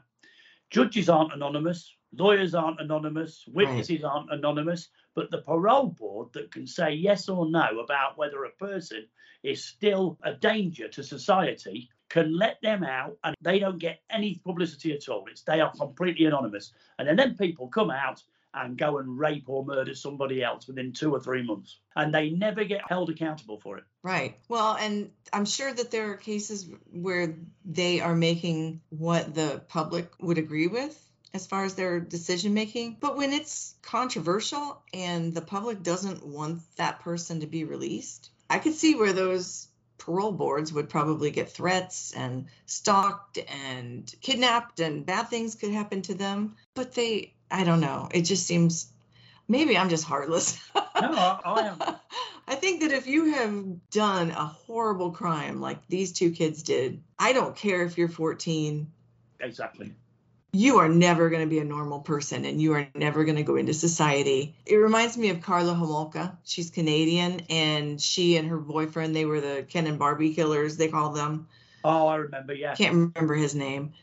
[0.69, 6.65] Judges aren't anonymous, lawyers aren't anonymous, witnesses aren't anonymous, but the parole board that can
[6.65, 9.05] say yes or no about whether a person
[9.43, 14.39] is still a danger to society can let them out and they don't get any
[14.43, 15.25] publicity at all.
[15.29, 16.71] It's they are completely anonymous.
[16.97, 18.21] And then, then people come out
[18.53, 21.79] and go and rape or murder somebody else within two or three months.
[21.95, 23.83] And they never get held accountable for it.
[24.03, 24.37] Right.
[24.47, 27.35] Well, and I'm sure that there are cases where
[27.65, 30.99] they are making what the public would agree with
[31.33, 32.97] as far as their decision making.
[32.99, 38.59] But when it's controversial and the public doesn't want that person to be released, I
[38.59, 45.05] could see where those parole boards would probably get threats and stalked and kidnapped and
[45.05, 46.55] bad things could happen to them.
[46.75, 48.09] But they, I don't know.
[48.11, 48.91] It just seems
[49.47, 50.59] maybe I'm just heartless.
[50.75, 51.79] No, I, I am.
[52.47, 57.01] I think that if you have done a horrible crime like these two kids did,
[57.17, 58.91] I don't care if you're 14,
[59.39, 59.93] Exactly.
[60.51, 63.43] you are never going to be a normal person and you are never going to
[63.43, 64.55] go into society.
[64.65, 66.37] It reminds me of Karla Homolka.
[66.43, 70.87] She's Canadian and she and her boyfriend, they were the Ken and Barbie killers, they
[70.89, 71.47] call them.
[71.83, 72.53] Oh, I remember.
[72.53, 72.75] Yeah.
[72.75, 73.93] Can't remember his name.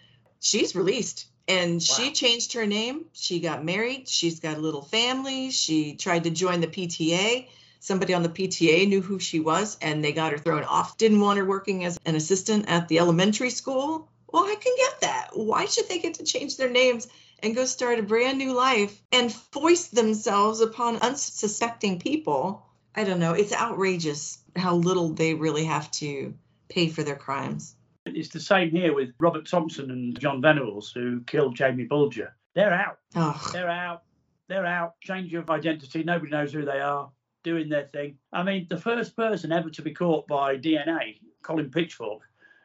[0.41, 3.07] She's released and she changed her name.
[3.13, 4.09] She got married.
[4.09, 5.51] She's got a little family.
[5.51, 7.49] She tried to join the PTA.
[7.81, 10.99] Somebody on the PTA knew who she was and they got her thrown off.
[10.99, 14.09] Didn't want her working as an assistant at the elementary school.
[14.29, 15.31] Well, I can get that.
[15.33, 17.09] Why should they get to change their names
[17.43, 22.67] and go start a brand new life and foist themselves upon unsuspecting people?
[22.95, 23.33] I don't know.
[23.33, 26.35] It's outrageous how little they really have to
[26.69, 27.75] pay for their crimes.
[28.07, 32.35] It's the same here with Robert Thompson and Jon Venables, who killed Jamie Bulger.
[32.55, 32.99] They're out.
[33.15, 34.03] Oh, They're out.
[34.49, 35.01] They're out.
[35.01, 36.03] Change of identity.
[36.03, 37.11] Nobody knows who they are.
[37.43, 38.19] Doing their thing.
[38.33, 42.21] I mean, the first person ever to be caught by DNA, Colin Pitchfork,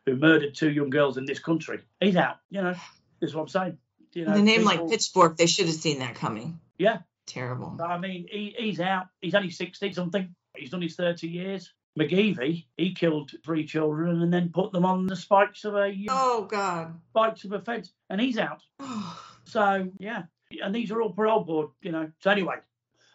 [0.06, 2.38] who murdered two young girls in this country, he's out.
[2.50, 2.76] You know,
[3.22, 3.78] is what I'm saying.
[4.14, 6.60] You know, the name like people- Pitchfork, they should have seen that coming.
[6.78, 7.00] Yeah.
[7.26, 7.78] Terrible.
[7.82, 9.08] I mean, he, he's out.
[9.22, 10.36] He's only 60 something.
[10.56, 11.74] He's done his 30 years.
[11.98, 16.08] McGeevy, he killed three children and then put them on the spikes of a uh,
[16.10, 17.00] Oh God.
[17.12, 18.62] spikes of a fence, and he's out.
[19.48, 20.24] So yeah,
[20.64, 22.12] and these are all parole board, you know.
[22.20, 22.56] So anyway,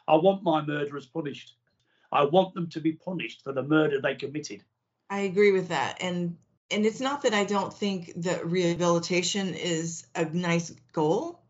[0.06, 1.56] I want my murderers punished.
[2.12, 4.62] I want them to be punished for the murder they committed.
[5.10, 5.98] I agree with that.
[6.00, 6.36] And
[6.70, 11.42] and it's not that I don't think that rehabilitation is a nice goal,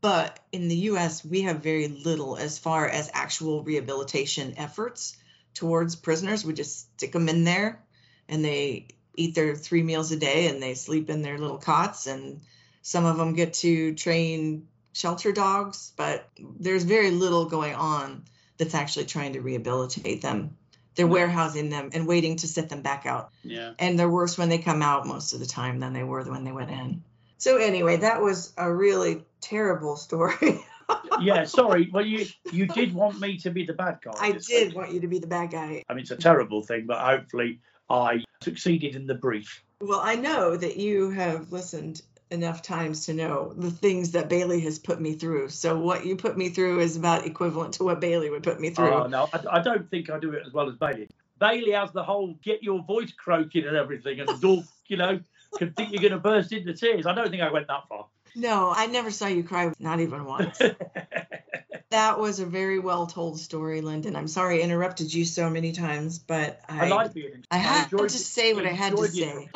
[0.00, 5.18] but in the US we have very little as far as actual rehabilitation efforts
[5.54, 6.44] towards prisoners.
[6.44, 7.82] We just stick them in there
[8.28, 12.06] and they eat their three meals a day and they sleep in their little cots
[12.06, 12.40] and
[12.82, 18.24] some of them get to train shelter dogs, but there's very little going on
[18.58, 20.56] that's actually trying to rehabilitate them.
[20.94, 23.30] They're warehousing them and waiting to set them back out.
[23.42, 23.72] Yeah.
[23.78, 26.44] And they're worse when they come out most of the time than they were when
[26.44, 27.02] they went in.
[27.38, 30.64] So anyway, that was a really terrible story.
[31.20, 31.44] Yeah.
[31.44, 31.88] Sorry.
[31.92, 34.12] Well, you you did want me to be the bad guy.
[34.18, 34.76] I did week.
[34.76, 35.84] want you to be the bad guy.
[35.88, 39.62] I mean, it's a terrible thing, but hopefully I succeeded in the brief.
[39.80, 44.60] Well, I know that you have listened enough times to know the things that Bailey
[44.60, 45.50] has put me through.
[45.50, 48.70] So what you put me through is about equivalent to what Bailey would put me
[48.70, 48.92] through.
[48.92, 51.08] Oh no, I, I don't think I do it as well as Bailey.
[51.38, 55.20] Bailey has the whole get your voice croaking and everything, and the Dolph, you know,
[55.58, 57.06] can think you're going to burst into tears.
[57.06, 58.06] I don't think I went that far.
[58.34, 60.58] No, I never saw you cry, not even once.
[61.90, 64.16] that was a very well told story, Lyndon.
[64.16, 67.44] I'm sorry I interrupted you so many times, but I, I like being.
[67.50, 69.48] I had to say what I had to say.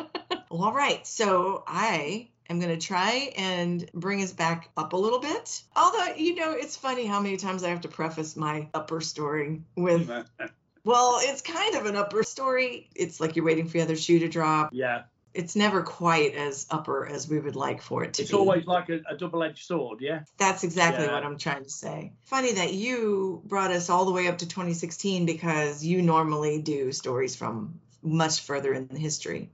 [0.49, 1.05] Well, all right.
[1.05, 5.61] So I am going to try and bring us back up a little bit.
[5.75, 9.61] Although, you know, it's funny how many times I have to preface my upper story
[9.75, 10.09] with
[10.85, 12.89] Well, it's kind of an upper story.
[12.95, 14.69] It's like you're waiting for the other shoe to drop.
[14.73, 15.03] Yeah.
[15.33, 18.35] It's never quite as upper as we would like for it to It's be.
[18.35, 20.01] It's always like a, a double-edged sword.
[20.01, 20.21] Yeah.
[20.37, 21.13] That's exactly Yeah.
[21.13, 22.13] what I'm trying to say.
[22.23, 26.91] Funny that you brought us all the way up to 2016 because you normally do
[26.91, 29.49] stories from much further in the history.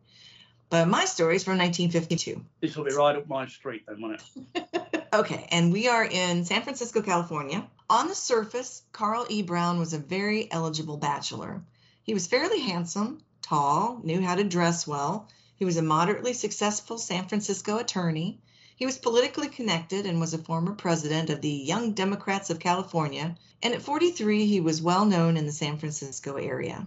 [0.69, 2.43] But my story is from 1952.
[2.61, 4.21] This will be right up my street then, won't
[4.55, 4.71] it?
[5.13, 7.65] Okay, and we are in San Francisco, California.
[7.89, 9.43] On the surface, Carl E.
[9.43, 11.61] Brown was a very eligible bachelor.
[12.03, 15.29] He was fairly handsome, tall, knew how to dress well.
[15.57, 18.39] He was a moderately successful San Francisco attorney.
[18.75, 23.37] He was politically connected and was a former president of the Young Democrats of California.
[23.63, 26.85] And at 43, he was well known in the San Francisco area.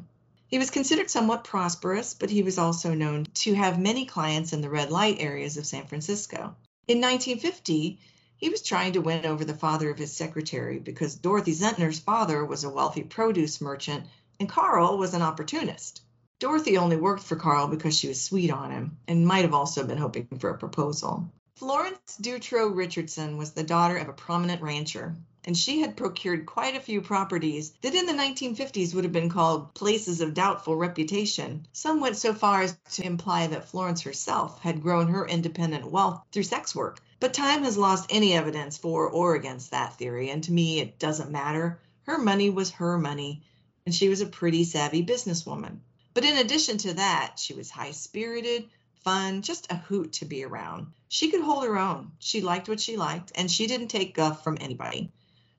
[0.49, 4.61] He was considered somewhat prosperous, but he was also known to have many clients in
[4.61, 6.55] the red light areas of San Francisco.
[6.87, 7.99] In 1950,
[8.37, 12.45] he was trying to win over the father of his secretary because Dorothy Zentner's father
[12.45, 14.05] was a wealthy produce merchant
[14.39, 16.03] and Carl was an opportunist.
[16.41, 19.85] Dorothy only worked for Carl because she was sweet on him and might have also
[19.85, 21.29] been hoping for a proposal.
[21.57, 26.77] Florence Dutro Richardson was the daughter of a prominent rancher, and she had procured quite
[26.77, 31.67] a few properties that in the 1950s would have been called places of doubtful reputation.
[31.73, 36.23] Some went so far as to imply that Florence herself had grown her independent wealth
[36.31, 37.01] through sex work.
[37.19, 41.01] But time has lost any evidence for or against that theory, and to me it
[41.01, 41.81] doesn't matter.
[42.03, 43.43] Her money was her money,
[43.85, 45.81] and she was a pretty savvy businesswoman.
[46.19, 48.69] But in addition to that, she was high spirited,
[49.05, 50.89] fun, just a hoot to be around.
[51.07, 52.11] She could hold her own.
[52.19, 55.13] She liked what she liked, and she didn't take guff from anybody.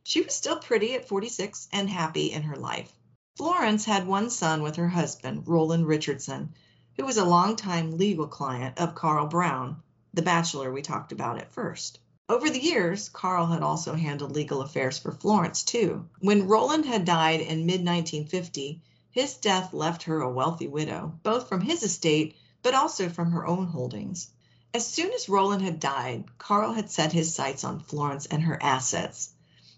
[0.03, 2.91] She was still pretty at 46 and happy in her life.
[3.37, 6.53] Florence had one son with her husband, Roland Richardson,
[6.97, 9.81] who was a longtime legal client of Carl Brown,
[10.13, 11.99] the bachelor we talked about at first.
[12.27, 16.09] Over the years, Carl had also handled legal affairs for Florence, too.
[16.19, 21.49] When Roland had died in mid 1950, his death left her a wealthy widow, both
[21.49, 24.29] from his estate but also from her own holdings.
[24.73, 28.61] As soon as Roland had died, Carl had set his sights on Florence and her
[28.61, 29.31] assets.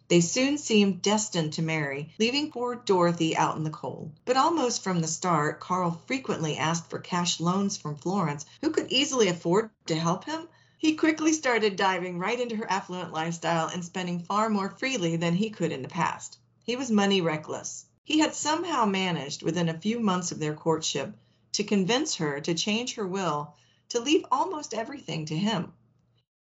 [0.10, 4.12] They soon seemed destined to marry, leaving poor Dorothy out in the cold.
[4.26, 8.92] But almost from the start, Carl frequently asked for cash loans from Florence, who could
[8.92, 10.50] easily afford to help him.
[10.78, 15.36] He quickly started diving right into her affluent lifestyle and spending far more freely than
[15.36, 16.38] he could in the past.
[16.66, 17.86] He was money reckless.
[18.04, 21.16] He had somehow managed, within a few months of their courtship,
[21.54, 23.56] to convince her to change her will
[23.90, 25.74] to leave almost everything to him.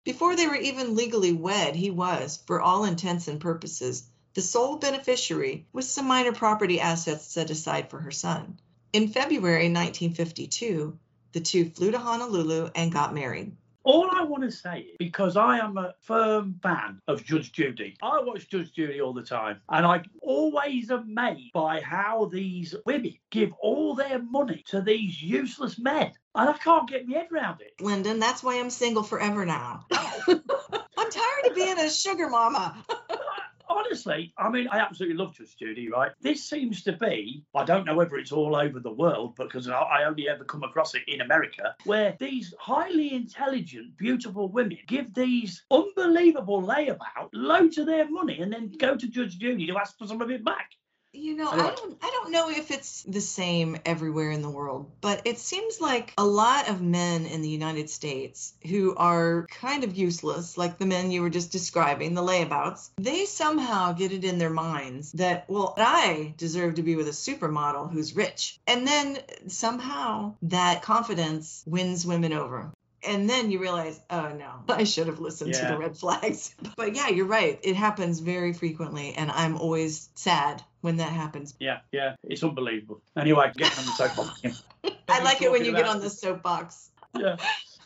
[0.04, 4.76] Before they were even legally wed, he was, for all intents and purposes, the sole
[4.76, 8.58] beneficiary with some minor property assets set aside for her son.
[8.92, 10.98] In February 1952,
[11.32, 13.54] the two flew to Honolulu and got married.
[13.82, 17.96] All I want to say is because I am a firm fan of Judge Judy.
[18.02, 23.14] I watch Judge Judy all the time, and I'm always amazed by how these women
[23.30, 27.62] give all their money to these useless men, and I can't get my head around
[27.62, 27.72] it.
[27.80, 29.86] Lyndon, that's why I'm single forever now.
[29.92, 32.84] I'm tired of being a sugar mama.
[33.70, 36.10] Honestly, I mean, I absolutely love Judge Judy, right?
[36.20, 39.80] This seems to be, I don't know whether it's all over the world because I-
[39.80, 45.14] I only ever come across it in America, where these highly intelligent, beautiful women give
[45.14, 49.96] these unbelievable layabout loads of their money and then go to Judge Judy to ask
[49.96, 50.70] for some of it back.
[51.12, 54.92] You know, I don't I don't know if it's the same everywhere in the world,
[55.00, 59.82] but it seems like a lot of men in the United States who are kind
[59.82, 64.24] of useless, like the men you were just describing, the layabouts, they somehow get it
[64.24, 68.60] in their minds that, well, I deserve to be with a supermodel who's rich.
[68.68, 69.18] And then
[69.48, 72.72] somehow that confidence wins women over.
[73.02, 76.54] And then you realize, oh no, I should have listened to the red flags.
[76.76, 77.58] But yeah, you're right.
[77.62, 79.12] It happens very frequently.
[79.14, 81.54] And I'm always sad when that happens.
[81.58, 83.02] Yeah, yeah, it's unbelievable.
[83.16, 84.64] Anyway, getting on the soapbox.
[85.08, 86.88] I like it when you get on the soapbox.
[87.18, 87.38] Yeah.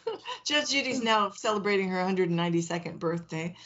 [0.46, 3.56] Judge Judy's now celebrating her 192nd birthday.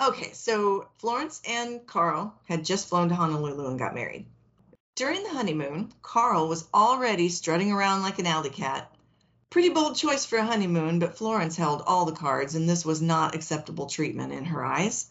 [0.00, 4.26] Okay, so Florence and Carl had just flown to Honolulu and got married.
[4.94, 8.94] During the honeymoon, Carl was already strutting around like an alley cat.
[9.50, 13.02] Pretty bold choice for a honeymoon, but Florence held all the cards, and this was
[13.02, 15.06] not acceptable treatment in her eyes.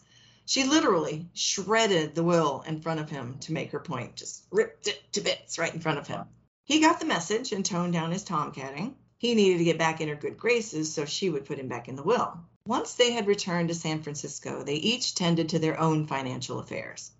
[0.48, 4.86] She literally shredded the will in front of him to make her point, just ripped
[4.86, 6.24] it to bits right in front of him.
[6.64, 8.94] He got the message and toned down his tomcatting.
[9.18, 11.86] He needed to get back in her good graces, so she would put him back
[11.86, 12.40] in the will.
[12.64, 17.10] Once they had returned to San Francisco, they each tended to their own financial affairs.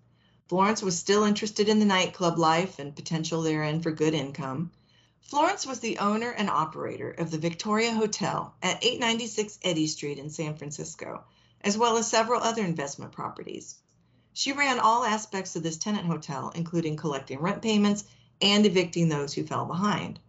[0.47, 4.71] Florence was still interested in the nightclub life and potential therein for good income.
[5.21, 10.31] Florence was the owner and operator of the Victoria Hotel at 896 Eddy Street in
[10.31, 11.25] San Francisco,
[11.61, 13.75] as well as several other investment properties.
[14.33, 18.05] She ran all aspects of this tenant hotel, including collecting rent payments
[18.41, 20.19] and evicting those who fell behind.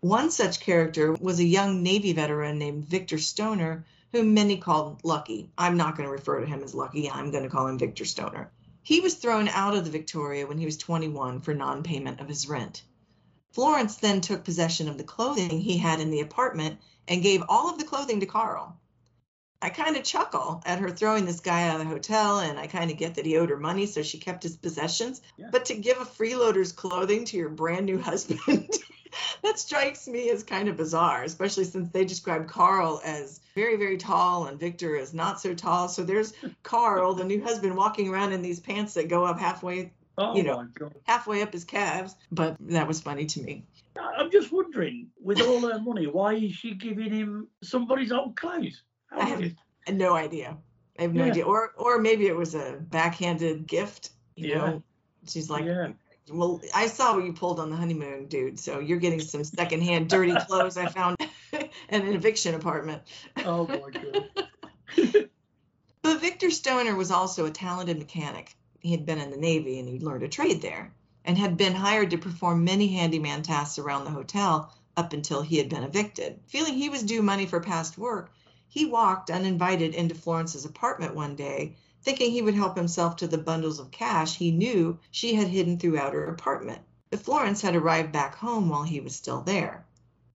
[0.00, 5.50] One such character was a young Navy veteran named Victor Stoner, whom many called Lucky.
[5.56, 8.04] I'm not going to refer to him as Lucky, I'm going to call him Victor
[8.04, 8.50] Stoner.
[8.82, 12.28] He was thrown out of the Victoria when he was 21 for non payment of
[12.28, 12.82] his rent.
[13.52, 17.70] Florence then took possession of the clothing he had in the apartment and gave all
[17.70, 18.76] of the clothing to Carl.
[19.64, 22.66] I kind of chuckle at her throwing this guy out of the hotel, and I
[22.66, 25.22] kind of get that he owed her money, so she kept his possessions.
[25.38, 25.48] Yeah.
[25.50, 28.68] But to give a freeloader's clothing to your brand new husband,
[29.42, 33.96] that strikes me as kind of bizarre, especially since they describe Carl as very, very
[33.96, 35.88] tall and Victor as not so tall.
[35.88, 39.94] So there's Carl, the new husband, walking around in these pants that go up halfway,
[40.18, 40.68] Oh You know.
[41.04, 42.16] halfway up his calves.
[42.30, 43.64] But that was funny to me.
[43.96, 48.82] I'm just wondering, with all her money, why is she giving him somebody's old clothes?
[49.16, 49.56] I have weird.
[49.90, 50.56] no idea.
[50.98, 51.30] I have no Yeah.
[51.30, 51.44] idea.
[51.44, 54.10] Or, or maybe it was a backhanded gift.
[54.36, 54.58] You Yeah.
[54.58, 54.82] know,
[55.26, 55.92] she's like, yeah.
[56.30, 58.58] Well, I saw what you pulled on the honeymoon, dude.
[58.58, 61.18] So you're getting some secondhand dirty clothes I found
[61.52, 63.02] in an eviction apartment.
[63.44, 65.28] Oh my god.
[66.02, 68.54] But Victor Stoner was also a talented mechanic.
[68.80, 70.92] He had been in the Navy and he'd learned a trade there
[71.24, 75.56] and had been hired to perform many handyman tasks around the hotel up until he
[75.56, 76.40] had been evicted.
[76.46, 78.30] Feeling he was due money for past work,
[78.74, 83.38] he walked uninvited into Florence's apartment one day, thinking he would help himself to the
[83.38, 86.80] bundles of cash he knew she had hidden throughout her apartment.
[87.08, 89.86] But Florence had arrived back home while he was still there.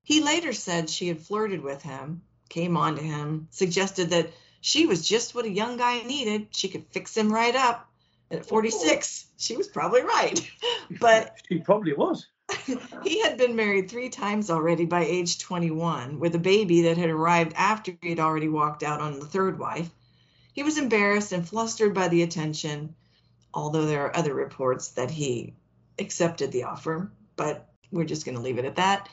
[0.03, 4.31] He later said she had flirted with him, came on to him, suggested that
[4.61, 6.47] she was just what a young guy needed.
[6.51, 7.91] She could fix him right up.
[8.31, 10.49] And at 46, she was probably right.
[11.01, 12.25] But She probably was.
[13.03, 17.09] he had been married three times already by age 21, with a baby that had
[17.09, 19.89] arrived after he had already walked out on the third wife.
[20.53, 22.95] He was embarrassed and flustered by the attention,
[23.53, 25.53] although there are other reports that he
[25.97, 29.09] accepted the offer, but we're just going to leave it at that.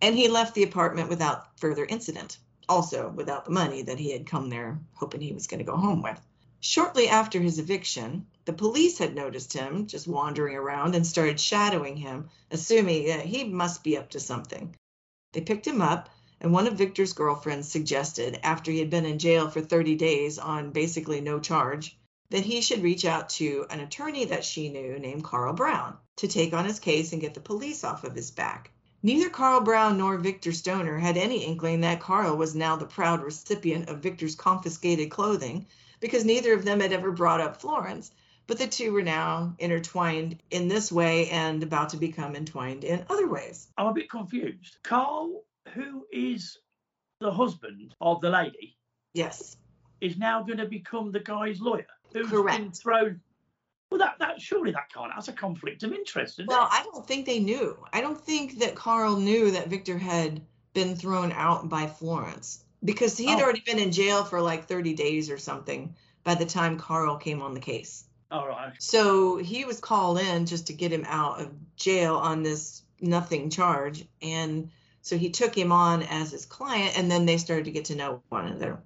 [0.00, 4.26] And he left the apartment without further incident, also without the money that he had
[4.26, 6.20] come there hoping he was going to go home with.
[6.60, 11.96] Shortly after his eviction, the police had noticed him just wandering around and started shadowing
[11.96, 14.72] him, assuming that he must be up to something.
[15.32, 16.08] They picked him up,
[16.40, 20.38] and one of Victor's girlfriends suggested, after he had been in jail for 30 days
[20.38, 21.98] on basically no charge,
[22.30, 26.28] that he should reach out to an attorney that she knew named Carl Brown to
[26.28, 28.70] take on his case and get the police off of his back.
[29.02, 33.24] Neither Carl Brown nor Victor Stoner had any inkling that Carl was now the proud
[33.24, 35.66] recipient of Victor's confiscated clothing
[35.98, 38.12] because neither of them had ever brought up Florence,
[38.46, 43.04] but the two were now intertwined in this way and about to become entwined in
[43.10, 43.68] other ways.
[43.76, 44.76] I'm a bit confused.
[44.82, 45.42] Carl,
[45.74, 46.58] who is
[47.20, 48.76] the husband of the lady,
[49.14, 49.56] Yes.
[50.00, 51.86] is now going to become the guy's lawyer.
[52.12, 52.58] Who's Correct.
[52.58, 53.20] been thrown.
[53.90, 55.12] Well, that, that surely that can't.
[55.14, 56.68] That's a conflict of interest, isn't Well, it?
[56.72, 57.78] I don't think they knew.
[57.92, 60.42] I don't think that Carl knew that Victor had
[60.74, 63.44] been thrown out by Florence because he had Oh.
[63.44, 65.94] already been in jail for like 30 days or something
[66.24, 68.04] by the time Carl came on the case.
[68.30, 68.72] All right.
[68.78, 73.50] So he was called in just to get him out of jail on this nothing
[73.50, 74.04] charge.
[74.20, 74.70] And
[75.02, 77.94] so he took him on as his client, and then they started to get to
[77.94, 78.80] know one another.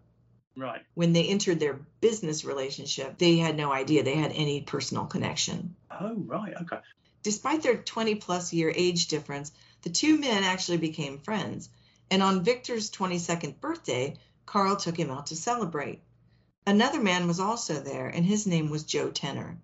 [0.56, 0.82] Right.
[0.94, 5.74] When they entered their business relationship, they had no idea they had any personal connection.
[5.90, 6.54] Oh, right.
[6.60, 6.78] Okay.
[7.22, 11.70] Despite their 20 plus year age difference, the two men actually became friends.
[12.10, 16.02] And on Victor's 22nd birthday, Carl took him out to celebrate.
[16.66, 19.58] Another man was also there, and his name was Joe Tenner.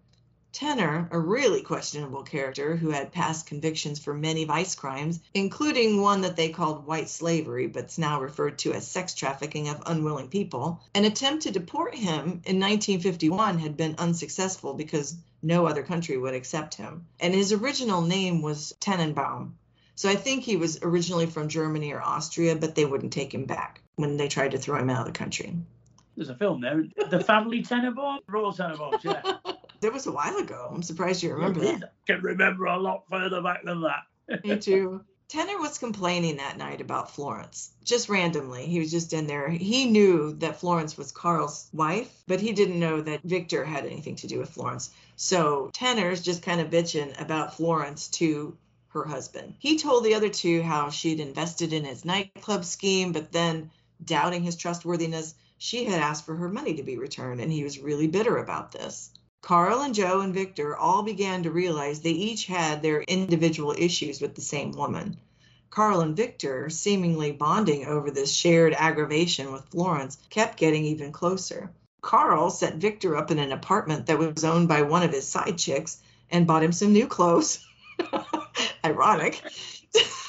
[0.57, 6.23] Tenner, a really questionable character who had past convictions for many vice crimes, including one
[6.23, 10.29] that they called white slavery, but but's now referred to as sex trafficking of unwilling
[10.29, 10.81] people.
[10.95, 16.33] An attempt to deport him in 1951 had been unsuccessful because no other country would
[16.33, 17.07] accept him.
[17.21, 19.53] And his original name was Tenenbaum.
[19.95, 23.45] So I think he was originally from Germany or Austria, but they wouldn't take him
[23.45, 25.55] back when they tried to throw him out of the country.
[26.17, 26.85] There's a film there.
[27.11, 28.21] The Family Tenenbaum?
[28.27, 29.55] Royal Tenenbaums, yeah.
[29.83, 30.71] That was a while ago.
[30.75, 31.83] I'm surprised you remember that.
[31.83, 34.45] I can remember a lot further back than that.
[34.45, 35.05] Me too.
[35.29, 38.67] Tenner was complaining that night about Florence, just randomly.
[38.67, 39.49] He was just in there.
[39.51, 44.17] He knew that Florence was Carl's wife, but he didn't know that Victor had anything
[44.17, 44.91] to do with Florence.
[45.17, 48.57] So Tenner's just kind of bitching about Florence to
[48.91, 49.55] her husband.
[49.59, 53.71] He told the other two how she'd invested in his nightclub scheme, but then,
[54.05, 57.79] doubting his trustworthiness, she had asked for her money to be returned, and he was
[57.79, 59.11] really bitter about this.
[59.43, 64.21] Carl and Joe and Victor all began to realize they each had their individual issues
[64.21, 65.17] with the same woman.
[65.71, 71.71] Carl and Victor, seemingly bonding over this shared aggravation with Florence, kept getting even closer.
[72.01, 75.59] Carl set Victor up in an apartment that was owned by one of his side
[75.59, 75.99] chicks
[76.31, 77.65] and bought him some new clothes.
[78.85, 79.43] Ironic.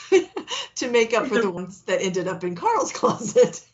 [0.76, 3.66] to make up for the ones that ended up in Carl's closet.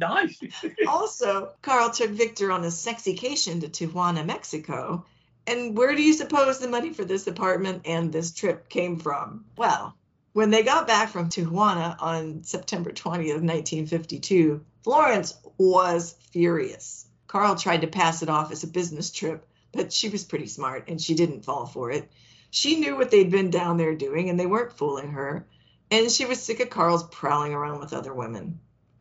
[0.00, 0.40] Nice.
[0.88, 5.04] also, Carl took Victor on a sexycation to Tijuana, Mexico.
[5.46, 9.44] And where do you suppose the money for this apartment and this trip came from?
[9.56, 9.94] Well,
[10.32, 17.06] when they got back from Tijuana on September 20th, 1952, Florence was furious.
[17.26, 20.88] Carl tried to pass it off as a business trip, but she was pretty smart
[20.88, 22.10] and she didn't fall for it.
[22.50, 25.46] She knew what they'd been down there doing and they weren't fooling her,
[25.90, 28.60] and she was sick of Carl's prowling around with other women.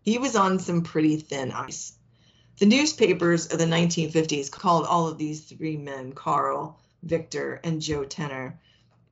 [0.09, 1.93] He was on some pretty thin ice.
[2.57, 8.05] The newspapers of the 1950s called all of these three men, Carl, Victor, and Joe
[8.05, 8.59] Tenner,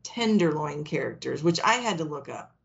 [0.01, 2.55] tenderloin characters, which I had to look up.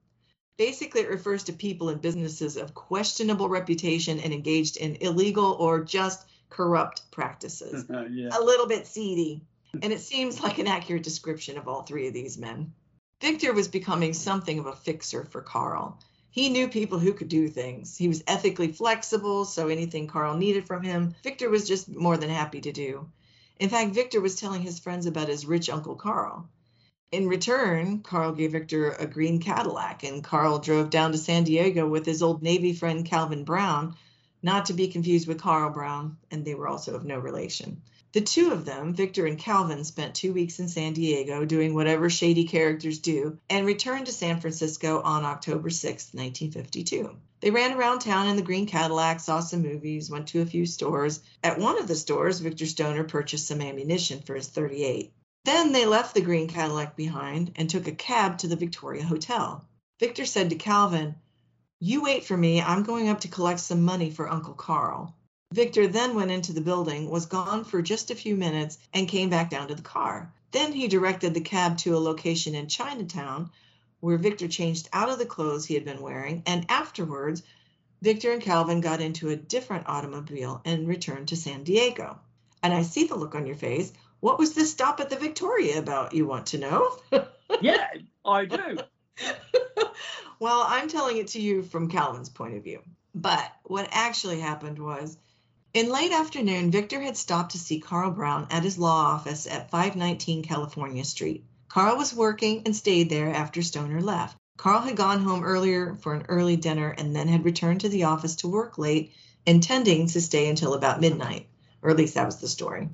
[0.57, 5.85] Basically, it refers to people in businesses of questionable reputation and engaged in illegal or
[5.85, 7.85] just corrupt practices.
[7.91, 8.31] Uh, yeah.
[8.33, 9.43] A little bit seedy.
[9.83, 12.73] And it seems like an accurate description of all three of these men.
[13.21, 16.01] Victor was becoming something of a fixer for Carl.
[16.33, 17.99] He knew people who could do things.
[17.99, 22.31] He was ethically flexible, so anything Carl needed from him, Victor was just more than
[22.31, 23.07] happy to do.
[23.61, 26.49] In fact, Victor was telling his friends about his rich Uncle Carl.
[27.11, 31.87] In return, Carl gave Victor a green Cadillac, and Carl drove down to San Diego
[31.87, 33.95] with his old Navy friend Calvin Brown,
[34.43, 37.83] not to be confused with Carl Brown, and they were also of no relation.
[38.13, 42.11] The two of them, Victor and Calvin, spent two weeks in San Diego doing whatever
[42.11, 47.17] shady characters do and returned to San Francisco on October 6, 1952.
[47.41, 50.67] They ran around town in the green Cadillac, saw some movies, went to a few
[50.67, 51.21] stores.
[51.43, 55.13] At one of the stores, Victor Stoner purchased some ammunition for his 38.
[55.45, 59.67] Then they left the green Cadillac behind and took a cab to the Victoria Hotel.
[59.99, 61.15] Victor said to Calvin,
[61.85, 62.63] You wait for me.
[62.63, 65.17] I'm going up to collect some money for Uncle Carl.
[65.53, 69.31] Victor then went into the building, was gone for just a few minutes, and came
[69.31, 70.33] back down to the car.
[70.53, 73.51] Then he directed the cab to a location in Chinatown
[73.99, 77.43] where Victor changed out of the clothes he had been wearing, and afterwards,
[78.01, 82.21] Victor and Calvin got into a different automobile and returned to San Diego.
[82.63, 83.93] And I see the look on your face.
[84.21, 86.97] What was this stop at the Victoria about, you want to know?
[87.61, 87.89] yeah,
[88.25, 88.79] I do.
[90.43, 92.81] well, I'm telling it to you from Calvin's point of view.
[93.15, 95.17] But what actually happened was
[95.73, 99.71] in late afternoon, Victor had stopped to see Carl Brown at his law office at
[99.71, 101.45] 519 California Street.
[101.69, 104.37] Carl was working and stayed there after Stoner left.
[104.57, 108.03] Carl had gone home earlier for an early dinner and then had returned to the
[108.03, 109.13] office to work late,
[109.47, 111.47] intending to stay until about midnight,
[111.83, 112.89] or at least that was the story.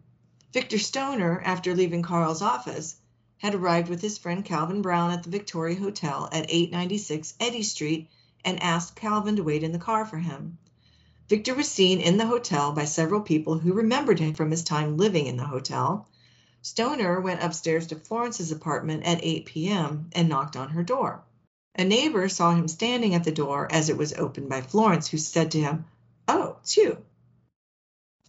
[0.52, 2.96] Victor Stoner, after leaving Carl's office,
[3.38, 8.10] had arrived with his friend Calvin Brown at the Victoria Hotel at 896 Eddy Street
[8.44, 10.58] and asked Calvin to wait in the car for him.
[11.28, 14.96] Victor was seen in the hotel by several people who remembered him from his time
[14.96, 16.08] living in the hotel.
[16.62, 20.10] Stoner went upstairs to Florence's apartment at 8 p.m.
[20.12, 21.22] and knocked on her door.
[21.76, 25.18] A neighbor saw him standing at the door as it was opened by Florence, who
[25.18, 25.84] said to him,
[26.26, 26.98] Oh, it's you.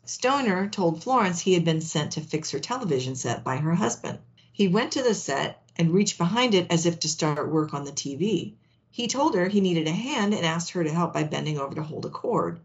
[0.05, 4.20] Stoner told Florence he had been sent to fix her television set by her husband.
[4.60, 7.86] He went to the set and reached behind it as if to start work on
[7.86, 8.55] the TV.
[8.91, 11.76] He told her he needed a hand and asked her to help by bending over
[11.76, 12.60] to hold a cord.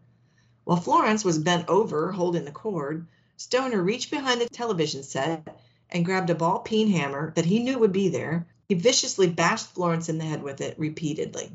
[0.65, 5.57] While Florence was bent over holding the cord, Stoner reached behind the television set
[5.89, 8.49] and grabbed a ball peen hammer that he knew would be there.
[8.69, 11.53] He viciously bashed Florence in the head with it repeatedly.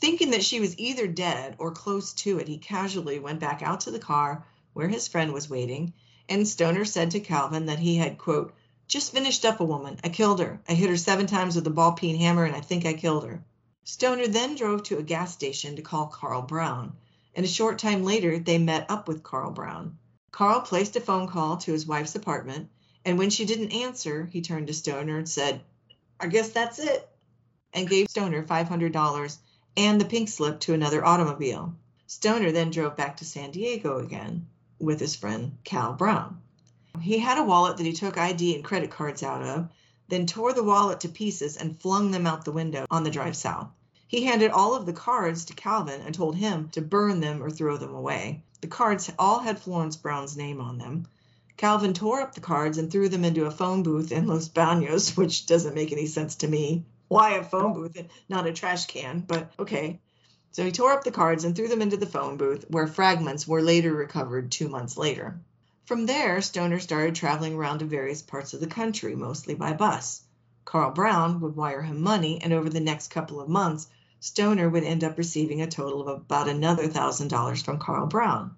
[0.00, 3.82] Thinking that she was either dead or close to it, he casually went back out
[3.82, 5.92] to the car where his friend was waiting,
[6.28, 8.52] and Stoner said to Calvin that he had, quote,
[8.86, 9.98] just finished up a woman.
[10.04, 10.60] I killed her.
[10.68, 13.24] I hit her seven times with a ball peen hammer, and I think I killed
[13.24, 13.44] her.
[13.84, 16.96] Stoner then drove to a gas station to call Carl Brown
[17.36, 19.98] and a short time later they met up with Carl Brown.
[20.32, 22.70] Carl placed a phone call to his wife's apartment,
[23.04, 25.60] and when she didn't answer, he turned to Stoner and said,
[26.18, 27.08] I guess that's it,
[27.74, 29.38] and gave Stoner $500
[29.76, 31.74] and the pink slip to another automobile.
[32.06, 34.46] Stoner then drove back to San Diego again
[34.78, 36.40] with his friend Cal Brown.
[37.00, 39.68] He had a wallet that he took ID and credit cards out of,
[40.08, 43.36] then tore the wallet to pieces and flung them out the window on the drive
[43.36, 43.68] south.
[44.08, 47.50] He handed all of the cards to Calvin and told him to burn them or
[47.50, 48.44] throw them away.
[48.60, 51.08] The cards all had Florence Brown's name on them.
[51.56, 55.16] Calvin tore up the cards and threw them into a phone booth in Los Banos,
[55.16, 56.84] which doesn't make any sense to me.
[57.08, 59.20] Why a phone booth and not a trash can?
[59.20, 60.00] But okay.
[60.52, 63.46] So he tore up the cards and threw them into the phone booth, where fragments
[63.46, 65.40] were later recovered two months later.
[65.86, 70.20] From there, Stoner started traveling around to various parts of the country, mostly by bus.
[70.64, 73.86] Carl Brown would wire him money, and over the next couple of months,
[74.18, 78.56] Stoner would end up receiving a total of about another thousand dollars from Carl Brown.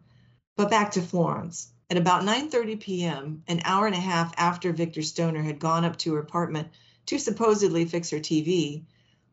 [0.56, 1.68] But back to Florence.
[1.90, 5.98] At about 9:30 p.m., an hour and a half after Victor Stoner had gone up
[5.98, 6.68] to her apartment
[7.04, 8.84] to supposedly fix her TV,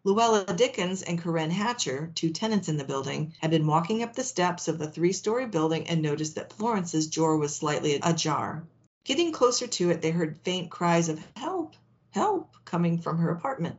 [0.08, 4.24] Luella Dickens and Corinne Hatcher, two tenants in the building, had been walking up the
[4.24, 8.68] steps of the three story building and noticed that Florence's door was slightly ajar.
[9.03, 11.76] Getting closer to it, they heard faint cries of help,
[12.12, 13.78] help coming from her apartment.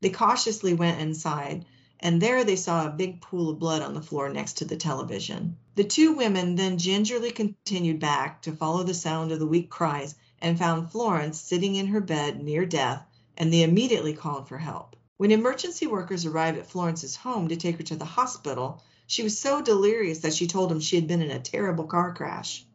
[0.00, 1.66] They cautiously went inside,
[2.00, 4.76] and there they saw a big pool of blood on the floor next to the
[4.76, 5.56] television.
[5.76, 10.16] The two women then gingerly continued back to follow the sound of the weak cries
[10.40, 14.96] and found Florence sitting in her bed near death, and they immediately called for help.
[15.24, 19.38] When emergency workers arrived at Florence's home to take her to the hospital, she was
[19.38, 22.66] so delirious that she told them she had been in a terrible car crash.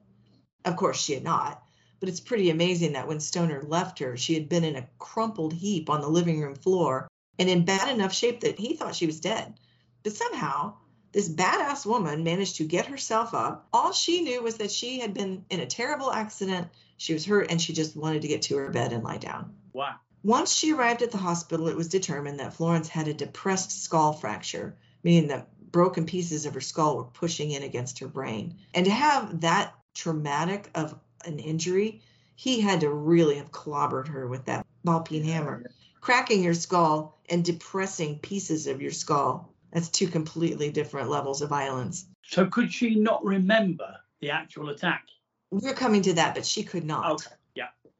[0.66, 1.64] Of course, she had not,
[2.00, 5.54] but it's pretty amazing that when Stoner left her, she had been in a crumpled
[5.54, 9.06] heap on the living room floor and in bad enough shape that he thought she
[9.06, 9.60] was dead.
[10.02, 10.78] But somehow,
[11.12, 13.68] this badass woman managed to get herself up.
[13.72, 17.52] All she knew was that she had been in a terrible accident, she was hurt,
[17.52, 19.54] and she just wanted to get to her bed and lie down.
[19.72, 19.98] Wow.
[20.24, 24.14] Once she arrived at the hospital, it was determined that Florence had a depressed skull
[24.14, 28.56] fracture, meaning that broken pieces of her skull were pushing in against her brain.
[28.74, 32.02] And to have that traumatic of an injury,
[32.36, 35.64] he had to really have clobbered her with that ball peen hammer,
[36.02, 39.54] cracking your skull and depressing pieces of your skull.
[39.72, 42.06] That's two completely different levels of violence.
[42.24, 45.06] So could she not remember the actual attack?
[45.52, 47.12] We're coming to that, but she could not.
[47.14, 47.36] Okay.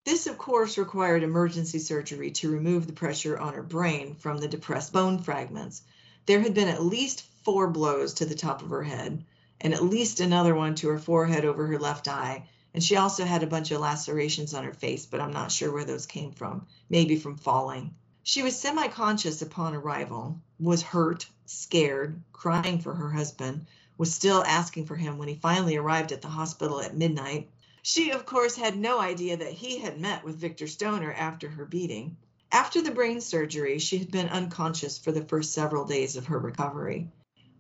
[0.10, 4.48] This, of course, required emergency surgery to remove the pressure on her brain from the
[4.48, 5.84] depressed bone fragments.
[6.26, 9.24] There had been at least four blows to the top of her head,
[9.62, 12.50] and at least another one to her forehead over her left eye.
[12.74, 15.72] And she also had a bunch of lacerations on her face, but I'm not sure
[15.72, 16.66] where those came from.
[16.90, 17.94] Maybe from falling.
[18.24, 24.44] She was semi conscious upon arrival, was hurt, scared, crying for her husband, was still
[24.44, 27.52] asking for him when he finally arrived at the hospital at midnight.
[27.82, 31.66] She, of course, had no idea that he had met with Victor Stoner after her
[31.66, 32.18] beating.
[32.52, 36.40] After the brain surgery, she had been unconscious for the first several days of her
[36.40, 37.10] recovery.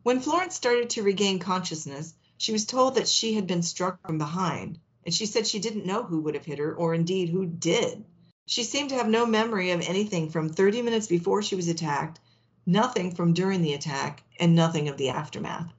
[0.03, 4.17] When Florence started to regain consciousness, she was told that she had been struck from
[4.17, 7.45] behind, and she said she didn't know who would have hit her or indeed who
[7.45, 8.03] did.
[8.45, 12.20] She seemed to have no memory of anything from 30 minutes before she was attacked,
[12.65, 15.72] nothing from during the attack, and nothing of the aftermath.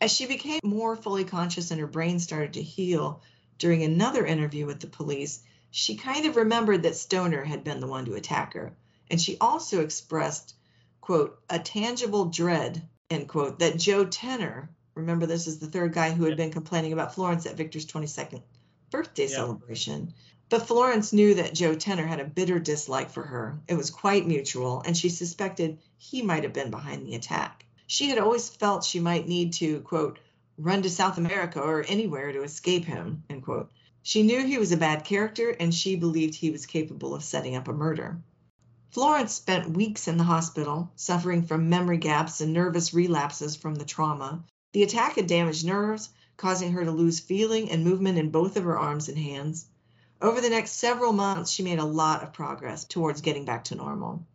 [0.00, 3.20] As she became more fully conscious and her brain started to heal,
[3.58, 5.40] during another interview with the police,
[5.70, 8.72] she kind of remembered that Stoner had been the one to attack her.
[9.10, 10.54] And she also expressed,
[11.00, 16.10] quote, a tangible dread, end quote, that Joe Tenner, remember this is the third guy
[16.10, 18.42] who had been complaining about Florence at Victor's 22nd
[18.90, 19.36] birthday Yeah.
[19.36, 20.14] celebration.
[20.50, 23.60] But Florence knew that Joe Tenner had a bitter dislike for her.
[23.68, 27.66] It was quite mutual, and she suspected he might have been behind the attack.
[27.86, 30.18] She had always felt she might need to, quote,
[30.58, 33.70] run to South America or anywhere to escape him, end quote.
[34.02, 37.56] She knew he was a bad character and she believed he was capable of setting
[37.56, 38.20] up a murder.
[38.90, 43.84] Florence spent weeks in the hospital, suffering from memory gaps and nervous relapses from the
[43.84, 44.42] trauma.
[44.72, 48.64] The attack had damaged nerves, causing her to lose feeling and movement in both of
[48.64, 49.66] her arms and hands.
[50.20, 53.74] Over the next several months, she made a lot of progress towards getting back to
[53.74, 54.26] normal.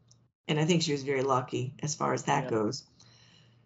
[0.47, 2.49] And I think she was very lucky as far as that Yeah.
[2.49, 2.84] goes.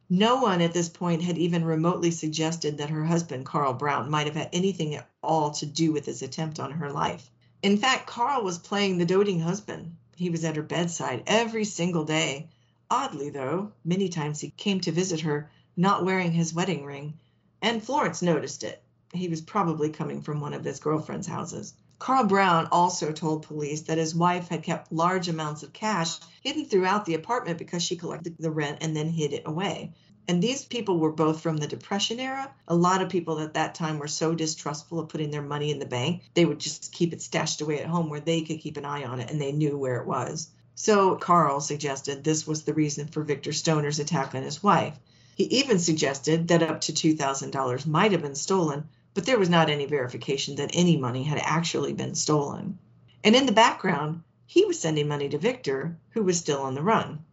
[0.10, 4.28] No one at this point had even remotely suggested that her husband, Carl Brown, might
[4.28, 7.30] have had anything at all to do with his attempt on her life.
[7.62, 9.98] In fact, Carl was playing the doting husband.
[10.16, 12.48] He was at her bedside every single day.
[12.90, 17.16] Oddly, though, many times he came to visit her not wearing his wedding ring,
[17.62, 18.82] and Florence noticed it.
[19.14, 21.74] He was probably coming from one of his girlfriend's houses.
[22.00, 26.66] Carl Brown also told police that his wife had kept large amounts of cash hidden
[26.66, 29.94] throughout the apartment because she collected the rent and then hid it away.
[30.28, 32.54] And these people were both from the Depression era.
[32.68, 35.80] A lot of people at that time were so distrustful of putting their money in
[35.80, 38.78] the bank, they would just keep it stashed away at home where they could keep
[38.78, 40.50] an eye on it and they knew where it was.
[40.76, 45.00] So Carl suggested this was the reason for Victor Stoner's attack on his wife.
[45.36, 49.68] He even suggested that up to $2,000 might have been stolen, but there was not
[49.68, 52.78] any verification that any money had actually been stolen.
[53.24, 56.84] And in the background, he was sending money to Victor, who was still on the
[56.84, 57.26] run.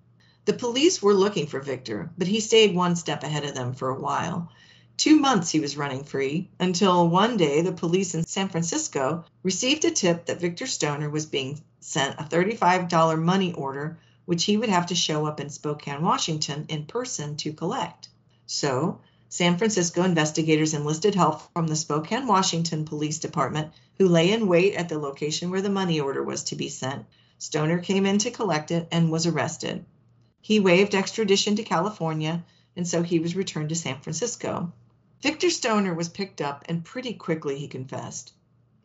[0.47, 3.91] The police were looking for Victor, but he stayed one step ahead of them for
[3.91, 4.51] a while.
[4.97, 9.85] Two months he was running free until one day the police in San Francisco received
[9.85, 14.71] a tip that Victor Stoner was being sent a $35 money order, which he would
[14.71, 18.09] have to show up in Spokane, Washington in person to collect.
[18.47, 19.01] So,
[19.35, 24.77] San Francisco investigators enlisted help from the Spokane, Washington Police Department, who lay in wait
[24.77, 27.05] at the location where the money order was to be sent.
[27.39, 29.85] Stoner came in to collect it and was arrested.
[30.41, 32.45] He waived extradition to California,
[32.77, 34.73] and so he was returned to San Francisco.
[35.21, 38.33] Victor Stoner was picked up, and pretty quickly he confessed.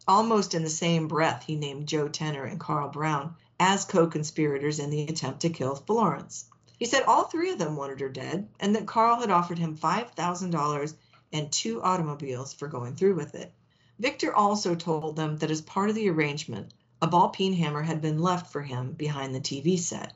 [0.08, 4.80] Almost in the same breath, he named Joe Tenner and Carl Brown as co conspirators
[4.80, 6.46] in the attempt to kill Florence.
[6.80, 9.78] He said all three of them wanted her dead and that Carl had offered him
[9.78, 10.94] $5,000
[11.34, 13.54] and two automobiles for going through with it.
[14.00, 18.02] Victor also told them that as part of the arrangement, a ball peen hammer had
[18.02, 20.14] been left for him behind the TV set.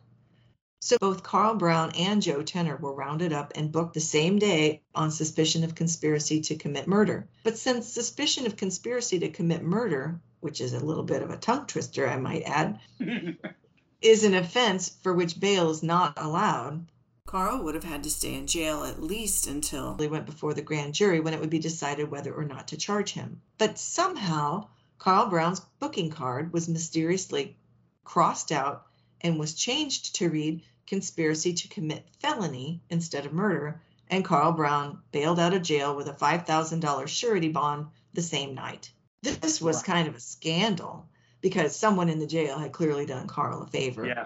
[0.79, 4.81] So both Carl Brown and Joe Tenner were rounded up and booked the same day
[4.95, 7.27] on suspicion of conspiracy to commit murder.
[7.43, 11.37] But since suspicion of conspiracy to commit murder, which is a little bit of a
[11.37, 12.79] tongue twister, I might add,
[14.03, 16.85] is an offense for which bail is not allowed,
[17.25, 20.61] Carl would have had to stay in jail at least until he went before the
[20.61, 23.41] grand jury when it would be decided whether or not to charge him.
[23.57, 24.67] But somehow,
[24.99, 27.55] Carl Brown's booking card was mysteriously
[28.03, 28.85] crossed out
[29.21, 35.01] and was changed to read conspiracy to commit felony instead of murder, and Carl Brown
[35.13, 38.91] bailed out of jail with a $5,000 surety bond the same night.
[39.21, 41.07] This was kind of a scandal
[41.43, 44.07] because someone in the jail had clearly done Carl a favor.
[44.07, 44.25] Yeah.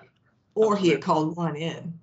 [0.56, 2.00] Or he had called one in.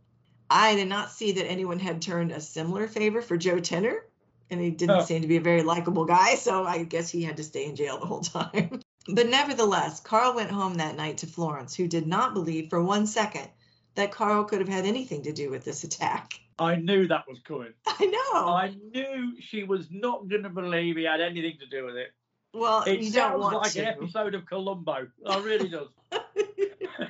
[0.50, 4.04] I did not see that anyone had turned a similar favor for Joe Tenner,
[4.50, 5.04] and he didn't Oh.
[5.04, 7.76] seem to be a very likable guy, so I guess he had to stay in
[7.76, 8.80] jail the whole time.
[9.08, 13.06] but nevertheless, Carl went home that night to Florence, who did not believe for one
[13.06, 13.48] second
[13.94, 16.34] that Carl could have had anything to do with this attack.
[16.58, 17.72] I knew that was coming.
[17.86, 18.48] I know.
[18.48, 22.12] I knew she was not going to believe he had anything to do with it.
[22.54, 23.80] Well, It you don't sounds like to.
[23.80, 25.08] an episode of Columbo.
[25.26, 25.88] It really does.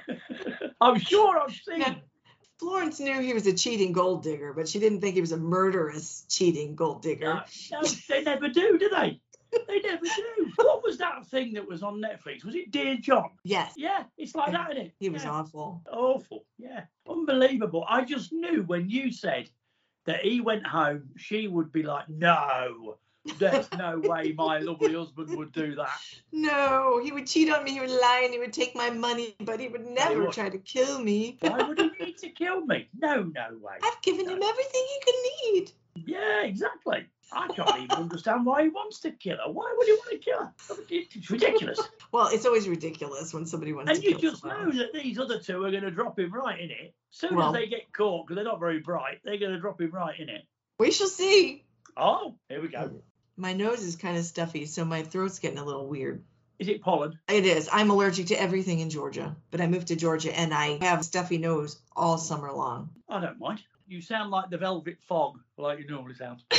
[0.80, 1.80] I'm sure I've seen.
[1.80, 1.96] Now,
[2.58, 5.36] Florence knew he was a cheating gold digger, but she didn't think he was a
[5.36, 7.42] murderous cheating gold digger.
[7.72, 9.20] No, no, they never do, do they?
[9.68, 10.50] They never do.
[10.56, 12.44] What was that thing that was on Netflix?
[12.44, 13.30] Was it Dirty John?
[13.44, 14.94] Yes, Yeah, it's like that, isn't it?
[14.98, 15.30] he was yeah.
[15.30, 15.82] awful.
[15.92, 16.44] awful.
[16.58, 17.84] Yeah, unbelievable.
[17.88, 19.48] I just knew when you said
[20.06, 22.96] that he went home, she would be like, "No,
[23.38, 25.88] there's no way my lovely husband would do that."
[26.32, 29.34] No, he would cheat on me, he would lie, and he would take my money,
[29.40, 30.32] but he would never would.
[30.32, 31.38] try to kill me.
[31.40, 32.88] Why would he need to kill me?
[32.98, 33.74] No, no way.
[33.82, 35.14] I've given him everything he could
[35.54, 35.70] need.
[36.06, 37.06] Yeah, exactly.
[37.32, 39.50] I can't even understand why he wants to kill her.
[39.50, 40.52] Why would he want to kill her?
[40.90, 41.80] It's ridiculous.
[42.12, 44.68] Well, it's always ridiculous when somebody wants And to kill And you just someone.
[44.76, 46.94] know that these other two are going to drop him right in it.
[47.12, 49.58] As Soon Well- as they get caught, because they're not very bright, they're going to
[49.58, 50.42] drop him right in it.
[50.78, 51.64] We shall see.
[51.96, 53.00] Oh, here we go.
[53.36, 56.22] My nose is kind of stuffy, so my throat's getting a little weird.
[56.58, 57.18] Is it pollen?
[57.28, 57.68] It is.
[57.72, 61.04] I'm allergic to everything in Georgia, but I moved to Georgia and I have a
[61.04, 62.90] stuffy nose all summer long.
[63.08, 63.62] I don't mind.
[63.88, 66.42] You sound like the Velvet Fog, like you normally sound.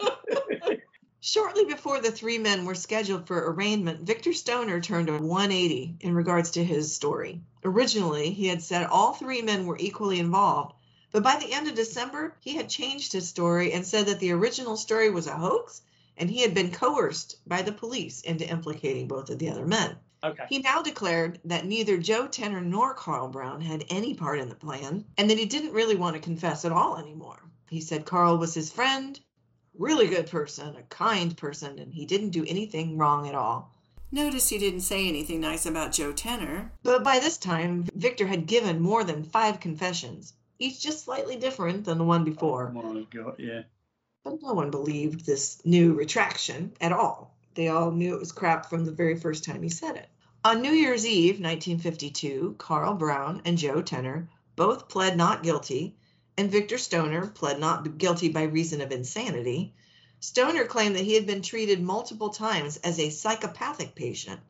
[1.20, 6.14] Shortly before the three men were scheduled for arraignment, Victor Stoner turned a 180 in
[6.14, 7.40] regards to his story.
[7.64, 10.74] Originally, he had said all three men were equally involved,
[11.14, 14.32] but by the end of December, he had changed his story and said that the
[14.32, 15.80] original story was a hoax
[16.16, 19.94] and he had been coerced by the police into implicating both of the other men.
[20.24, 20.44] Okay.
[20.48, 24.56] He now declared that neither Joe Tenner nor Carl Brown had any part in the
[24.56, 27.44] plan and that he didn't really want to confess at all anymore.
[27.70, 29.20] He said Carl was his friend,
[29.78, 33.72] really good person, a kind person, and he didn't do anything wrong at all.
[34.10, 36.72] Notice he didn't say anything nice about Joe Tenner.
[36.82, 40.32] But by this time, Victor had given more than five confessions,
[40.64, 42.72] each just slightly different than the one before.
[42.74, 43.62] Oh my God, yeah.
[44.24, 47.36] But no one believed this new retraction at all.
[47.54, 50.08] They all knew it was crap from the very first time he said it.
[50.44, 55.96] On New Year's Eve, 1952, Carl Brown and Joe Tenner both pled not guilty,
[56.36, 59.74] and Victor Stoner pled not guilty by reason of insanity.
[60.20, 64.40] Stoner claimed that he had been treated multiple times as a psychopathic patient,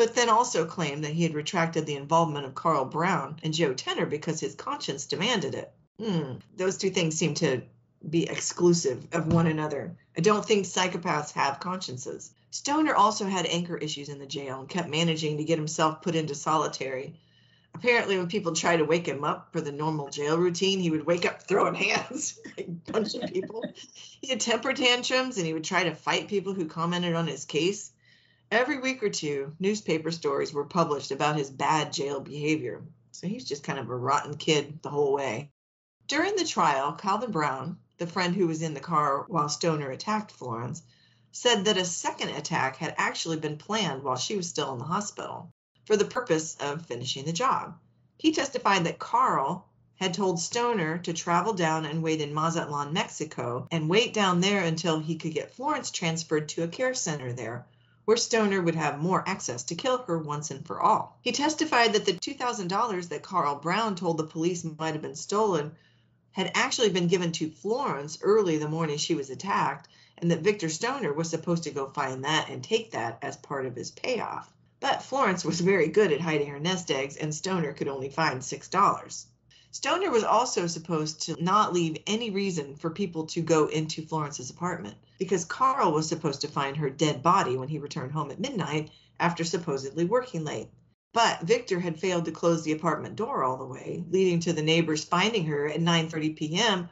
[0.00, 3.74] but then also claimed that he had retracted the involvement of Carl Brown and Joe
[3.74, 5.70] Tenner because his conscience demanded it.
[6.02, 7.60] Hmm, those two things seem to
[8.08, 9.94] be exclusive of one another.
[10.16, 12.32] I don't think psychopaths have consciences.
[12.50, 16.14] Stoner also had anger issues in the jail and kept managing to get himself put
[16.14, 17.20] into solitary.
[17.74, 21.04] Apparently, when people tried to wake him up for the normal jail routine, he would
[21.04, 22.40] wake up throwing hands,
[22.90, 23.62] punching people.
[24.22, 27.44] He had temper tantrums and he would try to fight people who commented on his
[27.44, 27.92] case.
[28.50, 32.82] Every week or two, newspaper stories were published about his bad jail behavior.
[33.12, 35.52] So he's just kind of a rotten kid the whole way.
[36.08, 40.32] During the trial, Calvin Brown, the friend who was in the car while Stoner attacked
[40.32, 40.82] Florence,
[41.30, 44.84] said that a second attack had actually been planned while she was still in the
[44.84, 45.52] hospital
[45.84, 47.78] for the purpose of finishing the job.
[48.18, 53.68] He testified that Carl had told Stoner to travel down and wait in Mazatlan, Mexico,
[53.70, 57.66] and wait down there until he could get Florence transferred to a care center there,
[58.06, 61.18] where Stoner would have more access to kill her once and for all.
[61.20, 65.72] He testified that the $2,000 that Carl Brown told the police might have been stolen
[66.32, 70.68] had actually been given to Florence early the morning she was attacked, and that Victor
[70.68, 74.50] Stoner was supposed to go find that and take that as part of his payoff.
[74.80, 78.40] But Florence was very good at hiding her nest eggs, and Stoner could only find
[78.40, 79.24] $6.
[79.72, 84.50] Stoner was also supposed to not leave any reason for people to go into Florence's
[84.50, 88.40] apartment because Carl was supposed to find her dead body when he returned home at
[88.40, 88.90] midnight
[89.20, 90.68] after supposedly working late.
[91.12, 94.62] But Victor had failed to close the apartment door all the way, leading to the
[94.62, 96.88] neighbors finding her at 9:30 p.m.,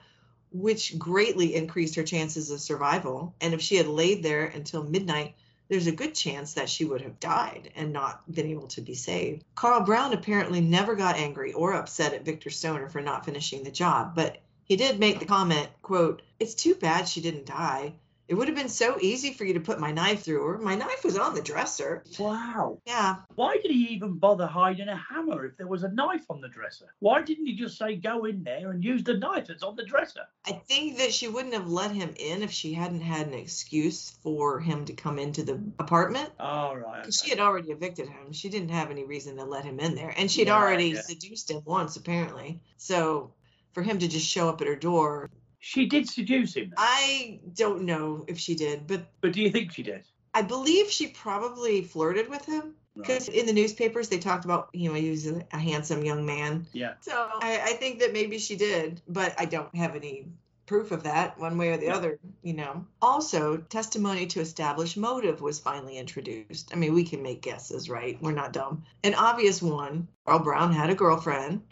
[0.53, 3.35] which greatly increased her chances of survival.
[3.41, 5.35] And if she had laid there until midnight,
[5.69, 8.95] there's a good chance that she would have died and not been able to be
[8.95, 9.43] saved.
[9.55, 13.71] Carl Brown apparently never got angry or upset at Victor Stoner for not finishing the
[13.71, 17.95] job, but he did make the comment, quote, "It's too bad she didn't die.
[18.29, 20.59] It would have been so easy for you to put my knife through her.
[20.59, 22.05] My knife was on the dresser.
[22.19, 22.79] Wow.
[22.87, 23.17] Yeah.
[23.37, 26.49] Why did he even bother hiding a hammer if there was a knife on the
[26.49, 26.93] dresser?
[26.99, 29.85] Why didn't he just say go in there and use the knife that's on the
[29.85, 30.27] dresser?
[30.47, 34.11] I think that she wouldn't have let him in if she hadn't had an excuse
[34.23, 36.31] for him to come into the apartment.
[36.39, 37.01] All right.
[37.01, 38.33] Because she had already evicted him.
[38.33, 40.13] She didn't have any reason to let him in there.
[40.19, 41.01] And she'd Yeah, already yeah.
[41.01, 42.61] seduced him once, apparently.
[42.77, 43.33] So
[43.73, 47.83] for him to just show up at her door, She did seduce him, I don't
[47.83, 50.05] know if she did, but but do you think she did?
[50.35, 52.75] I believe she probably flirted with him.
[52.97, 56.27] Because in the newspapers, they talked about, you know, he was a, a handsome young
[56.27, 56.67] man.
[56.73, 56.95] Yeah.
[57.01, 60.27] So I, I think that maybe she did, but I don't have any
[60.67, 61.95] proof of that one way or the Yeah.
[61.97, 62.85] other, you know.
[63.01, 66.73] Also, testimony to establish motive was finally introduced.
[66.73, 68.21] I mean, we can make guesses, right?
[68.21, 68.83] We're not dumb.
[69.05, 71.63] An obvious one Carl Brown had a girlfriend.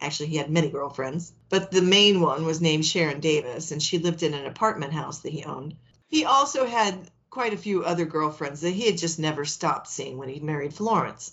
[0.00, 3.98] Actually, he had many girlfriends, but the main one was named Sharon Davis, and she
[3.98, 5.74] lived in an apartment house that he owned.
[6.06, 10.16] He also had quite a few other girlfriends that he had just never stopped seeing
[10.16, 11.32] when he married Florence.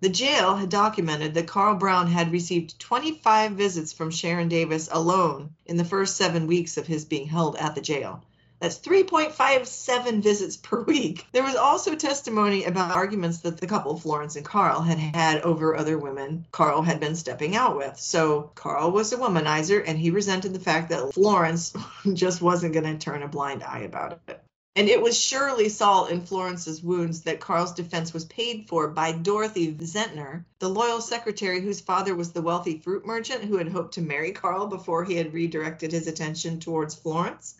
[0.00, 5.54] The jail had documented that Carl Brown had received 25 visits from Sharon Davis alone
[5.64, 8.22] in the first seven weeks of his being held at the jail.
[8.64, 11.26] That's 3.57 visits per week.
[11.32, 15.76] There was also testimony about arguments that the couple, Florence and Carl, had had over
[15.76, 17.98] other women Carl had been stepping out with.
[17.98, 21.74] So Carl was a womanizer and he resented the fact that Florence
[22.14, 24.42] just wasn't going to turn a blind eye about it.
[24.76, 29.12] And it was surely salt in Florence's wounds that Carl's defense was paid for by
[29.12, 33.92] Dorothy Zentner, the loyal secretary whose father was the wealthy fruit merchant who had hoped
[33.94, 37.56] to marry Carl before he had redirected his attention towards Florence.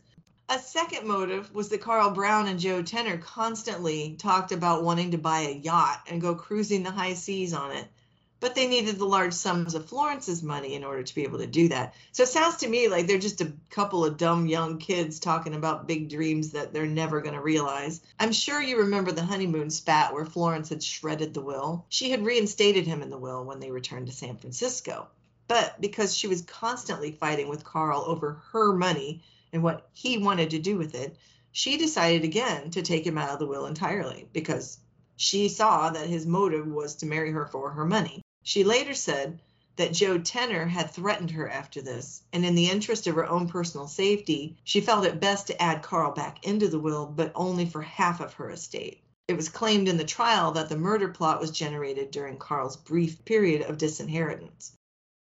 [0.46, 5.18] A second motive was that Carl Brown and Joe Tenner constantly talked about wanting to
[5.18, 7.88] buy a yacht and go cruising the high seas on it,
[8.40, 11.46] but they needed the large sums of Florence's money in order to be able to
[11.46, 11.94] do that.
[12.12, 15.54] So it sounds to me like they're just a couple of dumb young kids talking
[15.54, 18.02] about big dreams that they're never going to realize.
[18.20, 21.86] I'm sure you remember the honeymoon spat where Florence had shredded the will.
[21.88, 25.08] She had reinstated him in the will when they returned to San Francisco.
[25.48, 29.22] But because she was constantly fighting with Carl over her money
[29.54, 31.16] and what he wanted to do with it,
[31.52, 34.78] she decided again to take him out of the will entirely because
[35.14, 38.20] she saw that his motive was to marry her for her money.
[38.42, 39.38] She later said
[39.76, 43.48] that Joe Tenner had threatened her after this, and in the interest of her own
[43.48, 47.64] personal safety, she felt it best to add Carl back into the will, but only
[47.64, 49.04] for half of her estate.
[49.28, 53.24] It was claimed in the trial that the murder plot was generated during Carl's brief
[53.24, 54.72] period of disinheritance.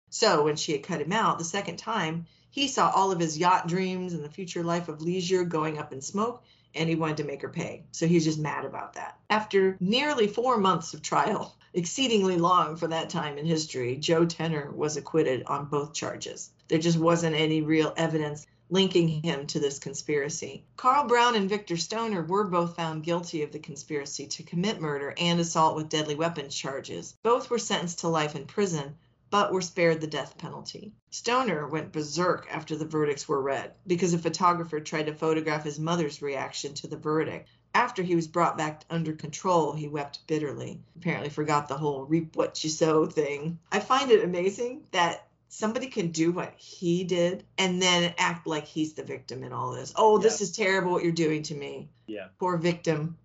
[0.08, 3.38] So, when she had cut him out the second time, he saw all of his
[3.38, 6.44] yacht dreams and the future life of leisure going up in smoke,
[6.74, 7.82] and he wanted to make her pay.
[7.92, 9.18] So he was just mad about that.
[9.30, 14.70] After nearly four months of trial, exceedingly long for that time in history, Joe Tenner
[14.70, 16.50] was acquitted on both charges.
[16.68, 20.62] There just wasn't any real evidence linking him to this conspiracy.
[20.76, 25.14] Carl Brown and Victor Stoner were both found guilty of the conspiracy to commit murder
[25.16, 27.14] and assault with deadly weapons charges.
[27.22, 28.96] Both were sentenced to life in prison,
[29.32, 30.92] but were spared the death penalty.
[31.08, 35.80] Stoner went berserk after the verdicts were read because a photographer tried to photograph his
[35.80, 37.48] mother's reaction to the verdict.
[37.74, 40.82] After he was brought back under control, he wept bitterly.
[40.96, 43.58] Apparently, forgot the whole reap what you sow thing.
[43.72, 48.66] I find it amazing that somebody can do what he did and then act like
[48.66, 49.94] he's the victim in all this.
[49.96, 51.88] Oh, this is terrible what you're doing to me.
[52.06, 52.26] Yeah.
[52.38, 53.16] Poor victim.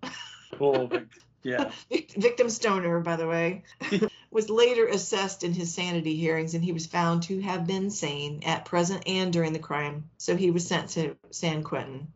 [0.52, 1.08] Poor Vic-
[1.42, 1.70] yeah.
[2.16, 3.62] Victim Stoner, by the way,
[4.30, 8.42] was later assessed in his sanity hearings and he was found to have been sane
[8.44, 10.10] at present and during the crime.
[10.18, 12.08] So he was sent to San Quentin.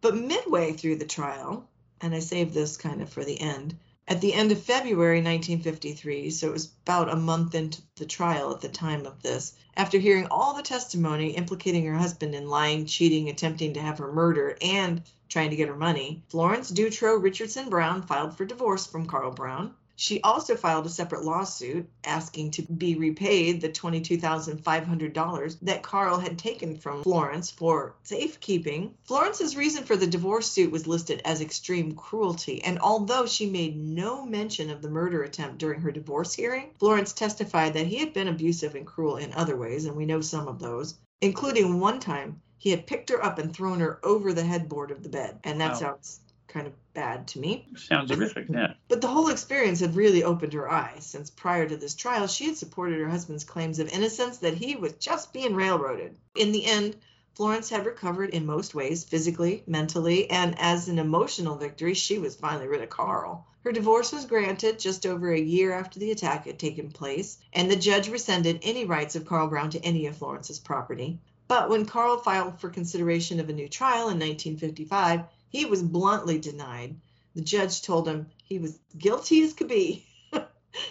[0.00, 1.68] But midway through the trial,
[2.00, 3.76] and I saved this kind of for the end,
[4.08, 8.52] at the end of February 1953, so it was about a month into the trial
[8.52, 12.86] at the time of this, after hearing all the testimony implicating her husband in lying,
[12.86, 17.68] cheating, attempting to have her murdered, and trying to get her money, Florence Dutro Richardson
[17.68, 19.74] Brown filed for divorce from Carl Brown.
[19.98, 26.38] She also filed a separate lawsuit asking to be repaid the $22,500 that Carl had
[26.38, 28.94] taken from Florence for safekeeping.
[29.04, 33.76] Florence's reason for the divorce suit was listed as extreme cruelty, and although she made
[33.76, 38.12] no mention of the murder attempt during her divorce hearing, Florence testified that he had
[38.12, 42.00] been abusive and cruel in other ways, and we know some of those, including one
[42.00, 45.38] time he had picked her up and thrown her over the headboard of the bed,
[45.44, 45.76] and that Wow.
[45.76, 45.80] Oh.
[45.80, 46.20] sounds
[46.56, 47.68] kind of bad to me.
[47.76, 48.72] Sounds horrific, yeah.
[48.88, 52.46] But the whole experience had really opened her eyes, since prior to this trial, she
[52.46, 56.16] had supported her husband's claims of innocence that he was just being railroaded.
[56.34, 56.96] In the end,
[57.34, 62.36] Florence had recovered in most ways, physically, mentally, and as an emotional victory, she was
[62.36, 63.46] finally rid of Carl.
[63.62, 67.70] Her divorce was granted just over a year after the attack had taken place, and
[67.70, 71.18] the judge rescinded any rights of Carl Brown to any of Florence's property.
[71.48, 75.20] But when Carl filed for consideration of a new trial in 1955,
[75.56, 76.96] he was bluntly denied.
[77.34, 80.04] The judge told him he was guilty as could be.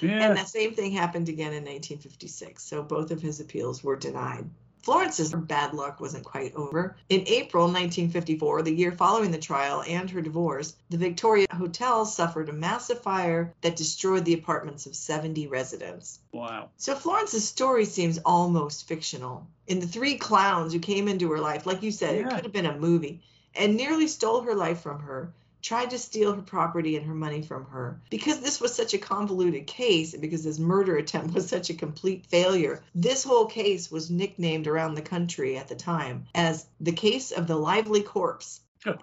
[0.01, 0.29] Yeah.
[0.29, 2.63] And that same thing happened again in 1956.
[2.63, 4.49] So both of his appeals were denied.
[4.85, 6.95] Florence's bad luck wasn't quite over.
[7.09, 12.49] In April 1954, the year following the trial and her divorce, the Victoria Hotel suffered
[12.49, 16.19] a massive fire that destroyed the apartments of 70 residents.
[16.31, 16.69] Wow.
[16.77, 19.47] So Florence's story seems almost fictional.
[19.65, 22.53] In the three clowns who came into her life, like you said, it could have
[22.53, 23.21] been a movie,
[23.55, 27.41] and nearly stole her life from her, tried to steal her property and her money
[27.41, 27.99] from her.
[28.09, 31.73] Because this was such a convoluted case, and because this murder attempt was such a
[31.73, 36.91] complete failure, this whole case was nicknamed around the country at the time as the
[36.91, 38.61] case of the lively corpse.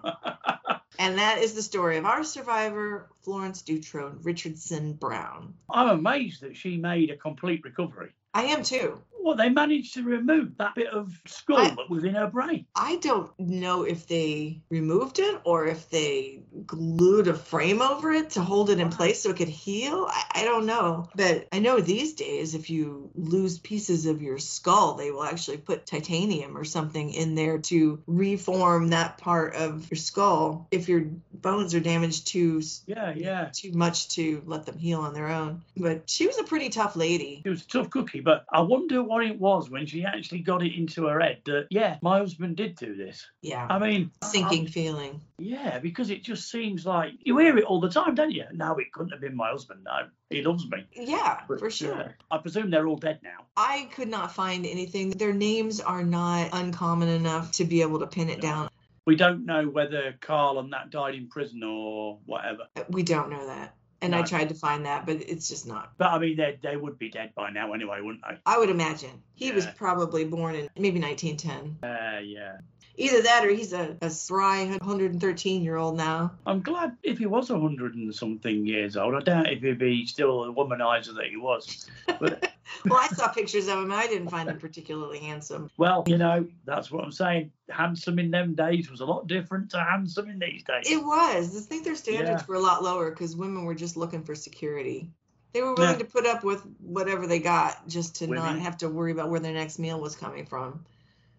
[0.99, 5.55] And that is the story of our survivor, Florence Dutro Richardson Brown.
[5.69, 8.11] I'm amazed that she made a complete recovery.
[8.33, 8.99] I am too.
[9.19, 12.65] Well, they managed to remove that bit of skull I- that was in her brain.
[12.75, 18.31] I don't know if they removed it or if they glued a frame over it
[18.31, 20.07] to hold it in place so it could heal.
[20.09, 21.07] I, I don't know.
[21.15, 25.57] But I know these days, if you lose pieces of your skull, they will actually
[25.57, 31.05] put titanium or something in there to reform that part of your skull if your
[31.31, 33.49] bones are damaged too Yeah, yeah.
[33.53, 35.61] too much to let them heal on their own.
[35.77, 37.39] But she was a pretty tough lady.
[37.43, 40.63] She was a tough cookie, but I wonder what it was when she actually got
[40.63, 43.27] it into her head that, yeah, my husband did do this.
[43.41, 43.67] Yeah.
[43.69, 45.21] I mean, Sinking feeling.
[45.37, 48.45] Yeah, because it just seems like you hear it all the time, don't you?
[48.53, 49.81] No, it couldn't have been my husband.
[49.85, 50.85] No, he loves me.
[50.93, 51.93] Yeah, But, for sure.
[51.93, 53.45] uh, I presume they're all dead now.
[53.57, 55.11] I could not find anything.
[55.11, 58.69] Their names are not uncommon enough to be able to pin it down.
[59.05, 62.67] We don't know whether Carl and that died in prison or whatever.
[62.89, 63.75] We don't know that.
[64.03, 65.93] And I tried to find that, but it's just not.
[65.97, 68.37] But I mean, they they would be dead by now anyway, wouldn't they?
[68.45, 69.21] I would imagine.
[69.35, 71.89] He was probably born in maybe 1910.
[71.89, 72.57] Uh, yeah.
[72.95, 76.33] Either that or he's a, a spry 113 year old now.
[76.45, 79.15] I'm glad if he was a hundred and something years old.
[79.15, 81.89] I doubt if he'd be still a womanizer that he was.
[82.19, 82.52] But
[82.85, 85.69] Well, I saw pictures of him I didn't find him particularly handsome.
[85.77, 87.51] well, you know, that's what I'm saying.
[87.69, 90.89] Handsome in them days was a lot different to handsome in these days.
[90.89, 91.55] It was.
[91.57, 92.45] I think their standards Yeah.
[92.47, 95.09] were a lot lower because women were just looking for security.
[95.53, 95.97] They were willing Yeah.
[95.99, 99.39] to put up with whatever they got just to not have to worry about where
[99.39, 100.83] their next meal was coming from.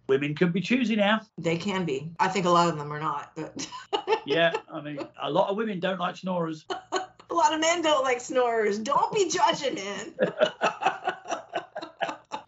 [0.08, 1.22] Women could be choosy now.
[1.38, 2.10] They can be.
[2.20, 3.66] I think a lot of them are not, but
[4.26, 6.64] Yeah, I mean, a lot of women don't like snorers.
[7.30, 8.78] a lot of men don't like snorers.
[8.78, 10.14] Don't be judging, man.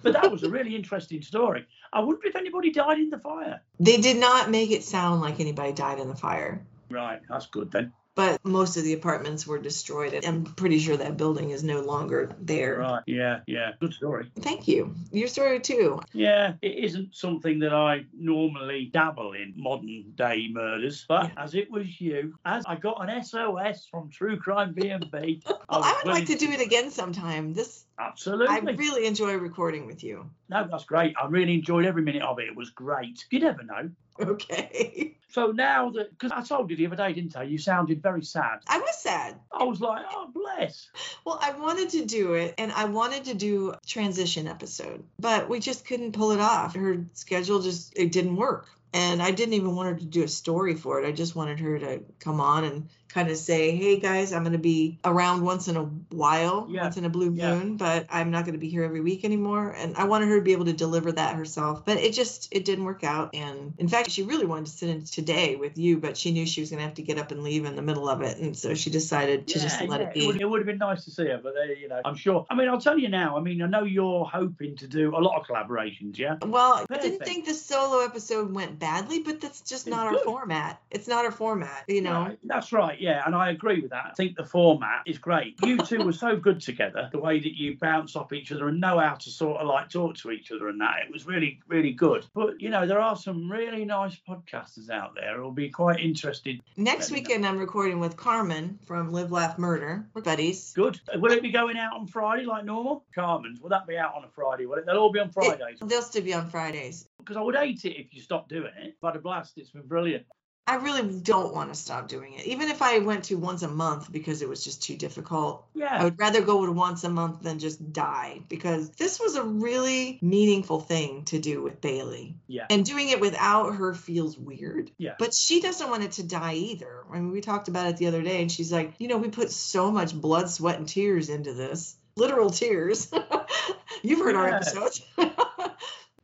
[0.03, 1.66] But that was a really interesting story.
[1.93, 3.61] I wonder if anybody died in the fire.
[3.81, 7.72] they did not make it sound like anybody died in the fire, Right, that's good
[7.72, 7.93] then.
[8.17, 10.14] But most of the apartments were destroyed.
[10.14, 12.79] and I'm pretty sure that building is no longer there.
[12.79, 14.33] Right, yeah, yeah, good story.
[14.41, 14.95] Thank you.
[15.12, 16.01] Your story too.
[16.14, 21.45] Yeah, it isn't something that I normally dabble in modern day murders, but Yeah.
[21.45, 25.93] as it was you, as I got an SOS from True Crime BnB, Well, I
[25.93, 27.53] was would like to do it again sometime.
[27.53, 28.49] This Absolutely.
[28.49, 30.31] I really enjoy recording with you.
[30.49, 31.14] No, that's great.
[31.23, 32.47] I really enjoyed every minute of it.
[32.49, 33.27] It was great.
[33.31, 33.91] You never know.
[34.27, 35.17] Okay.
[35.29, 37.43] So now that, because I told you the other day, didn't I?
[37.43, 38.61] You sounded very sad.
[38.67, 39.39] I was sad.
[39.53, 40.89] I was like, oh, bless.
[41.27, 45.51] Well, I wanted to do it and I wanted to do a transition episode, but
[45.51, 46.75] we just couldn't pull it off.
[46.75, 48.67] Her schedule just it didn't work.
[48.95, 51.07] And I didn't even want her to do a story for it.
[51.07, 54.53] I just wanted her to come on and kind of say, "Hey guys, I'm going
[54.53, 55.85] to be around once in a
[56.15, 56.83] while, Yeah.
[56.83, 57.55] once in a blue Yeah.
[57.55, 60.37] moon, but I'm not going to be here every week anymore." And I wanted her
[60.37, 63.35] to be able to deliver that herself, but it just it didn't work out.
[63.35, 66.47] And in fact, she really wanted to sit in today with you, but she knew
[66.47, 68.39] she was going to have to get up and leave in the middle of it,
[68.39, 70.27] and so she decided to just let yeah, it be.
[70.27, 72.47] would, it would have been nice to see her, but uh, you know, I'm sure.
[72.51, 73.37] I mean, I'll tell you now.
[73.37, 76.37] I mean, I know you're hoping to do a lot of collaborations, yeah.
[76.45, 80.19] Well, I didn't think the solo episode went badly, but that's just It's not our
[80.19, 80.81] format.
[80.91, 82.23] It's not our format, you know.
[82.23, 82.96] Right, That's right.
[83.01, 84.07] Yeah, and I agree with that.
[84.11, 85.57] I think the format is great.
[85.65, 88.81] You two were so good together, the way that you bounce off each other and
[88.81, 91.03] know how to sort of like talk to each other and that.
[91.07, 92.27] It was really, really good.
[92.35, 96.61] But, you know, there are some really nice podcasters out there who'll be quite interested.
[96.77, 100.07] Next weekend, I'm recording with Carmen from Live, Laugh, Murder.
[100.15, 100.73] We're buddies.
[100.75, 101.01] Good.
[101.15, 103.05] Will it be going out on Friday like normal?
[103.15, 104.67] Carmen's, will that be out on a Friday?
[104.67, 104.87] Will it?
[104.87, 105.79] They'll all be on Fridays.
[105.81, 107.09] It, they'll still be on Fridays.
[107.19, 108.95] Because I would hate it if you stopped doing it.
[109.03, 109.55] Had a blast.
[109.57, 110.27] It's been brilliant.
[110.69, 112.45] I really don't want to stop doing it.
[112.47, 115.64] Even if I went to once a month because it was just too difficult.
[115.75, 115.95] Yeah.
[115.95, 119.45] I would rather go to once a month than just die because this was a
[119.45, 122.35] really meaningful thing to do with Bailey.
[122.49, 122.67] Yeah.
[122.69, 124.91] And doing it without her feels weird.
[124.99, 125.14] Yeah.
[125.21, 127.05] But she doesn't want it to die either.
[127.12, 129.29] I mean, we talked about it the other day and she's like, you know, we
[129.29, 131.97] put so much blood, sweat, and tears into this.
[132.17, 133.09] Literal tears.
[134.03, 135.01] You've heard our episodes.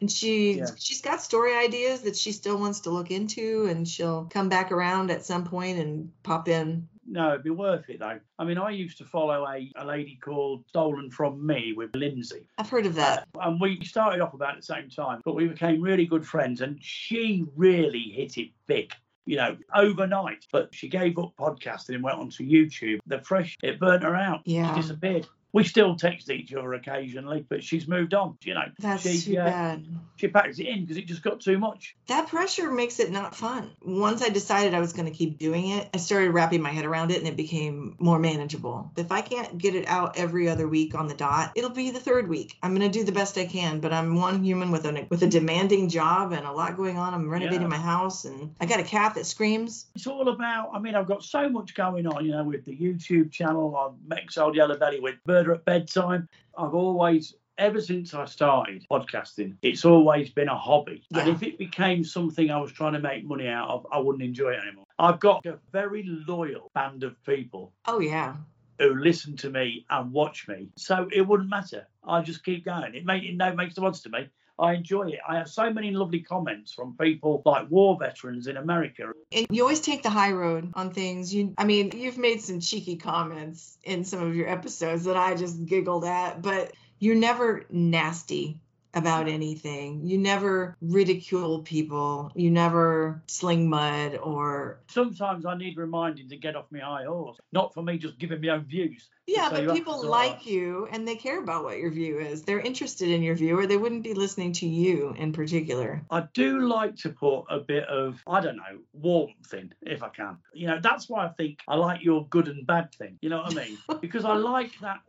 [0.02, 0.66] and she Yeah.
[0.76, 4.72] she's got story ideas that she still wants to look into and she'll come back
[4.72, 8.18] around at some point and pop in No, it'd be worth it though.
[8.38, 12.46] I mean, I used to follow a, a lady called Stolen From Me with Lindsay.
[12.58, 15.46] i've heard of that uh, And we started off about the same time, but we
[15.46, 16.60] became really good friends.
[16.62, 18.92] And she really hit it big,
[19.26, 20.46] you know, overnight.
[20.52, 22.98] But she gave up podcasting and went onto YouTube.
[23.06, 24.40] The fresh, it burnt her out.
[24.44, 24.74] Yeah.
[24.74, 25.26] She disappeared.
[25.52, 28.38] We still text each other occasionally, but she's moved on.
[28.42, 29.86] You know, that's she, too uh, bad
[30.16, 31.96] she packed it in because it just got too much.
[32.06, 35.70] that pressure makes it not fun once i decided i was going to keep doing
[35.70, 39.20] it i started wrapping my head around it and it became more manageable if i
[39.20, 42.56] can't get it out every other week on the dot it'll be the third week
[42.62, 45.22] i'm going to do the best i can but i'm one human with a with
[45.24, 47.66] a demanding job and a lot going on i'm renovating Yeah.
[47.68, 51.06] my house and i got a cat that screams It's all about, I mean, I've
[51.08, 55.16] got so much going on, you know, with the YouTube channel, on Exiled Yellowbelly, with
[55.42, 56.28] Murder at Bedtime.
[56.56, 61.02] I've always, ever since I started podcasting, it's always been a hobby.
[61.12, 64.22] And if it became something I was trying to make money out of, I wouldn't
[64.22, 64.84] enjoy it anymore.
[65.00, 68.36] I've got a very loyal band of people oh yeah
[68.78, 70.68] who listen to me and watch me.
[70.76, 71.88] So it wouldn't matter.
[72.04, 72.94] I just keep going.
[72.94, 74.28] It, make, it no makes no odds to me.
[74.58, 75.20] I enjoy it.
[75.28, 79.62] I have so many lovely comments from people like war veterans in America and you
[79.62, 83.78] always take the high road on things you i mean you've made some cheeky comments
[83.84, 88.60] in some of your episodes that i just giggled at but you're never nasty
[88.94, 96.28] about anything you never ridicule people you never sling mud or sometimes I need reminding
[96.28, 97.38] to get off my high horse.
[97.52, 99.08] Not for me just giving my own views.
[99.26, 102.60] Yeah So but people like you and they care about what your view is they're
[102.60, 106.60] interested in your view or they wouldn't be listening to you in particular I do
[106.60, 110.38] like to put a bit of, I don't know, warmth in if I can.
[110.52, 113.18] You know, that's why I think I like your good and bad thing.
[113.20, 113.78] You know what I mean?
[114.00, 115.00] because I like that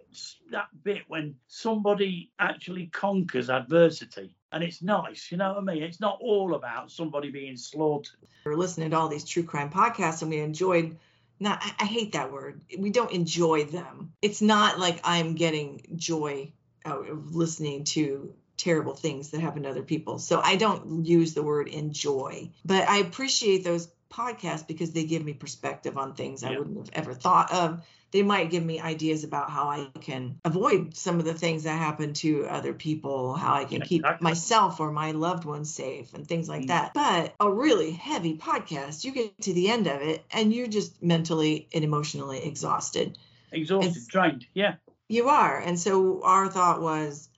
[0.51, 4.35] that bit when somebody actually conquers adversity.
[4.51, 5.83] And it's nice, you know what I mean?
[5.83, 8.19] It's not all about somebody being slaughtered.
[8.45, 10.97] we're listening to all these true crime podcasts and we enjoyed
[11.43, 12.61] not I, I hate that word.
[12.77, 14.13] We don't enjoy them.
[14.21, 16.51] It's not like i'm getting joy
[16.85, 20.17] out of listening to terrible things that happen to other people.
[20.19, 25.25] So i don't use the word enjoy but i appreciate those podcasts because they give
[25.25, 27.83] me perspective on things i wouldn't have ever thought of
[28.13, 31.77] they might give me ideas about how I can avoid some of the things that
[31.77, 34.23] happen to other people, how I can Yeah, keep exactly.
[34.23, 36.67] myself or my loved ones safe and things like Mm.
[36.67, 36.93] that.
[36.93, 41.01] But a really heavy podcast, you get to the end of it and you're just
[41.03, 43.17] mentally and emotionally exhausted.
[43.51, 44.45] Exhausted, It's- drained.
[44.53, 44.75] Yeah.
[45.09, 45.57] You are.
[45.57, 47.29] And so our thought was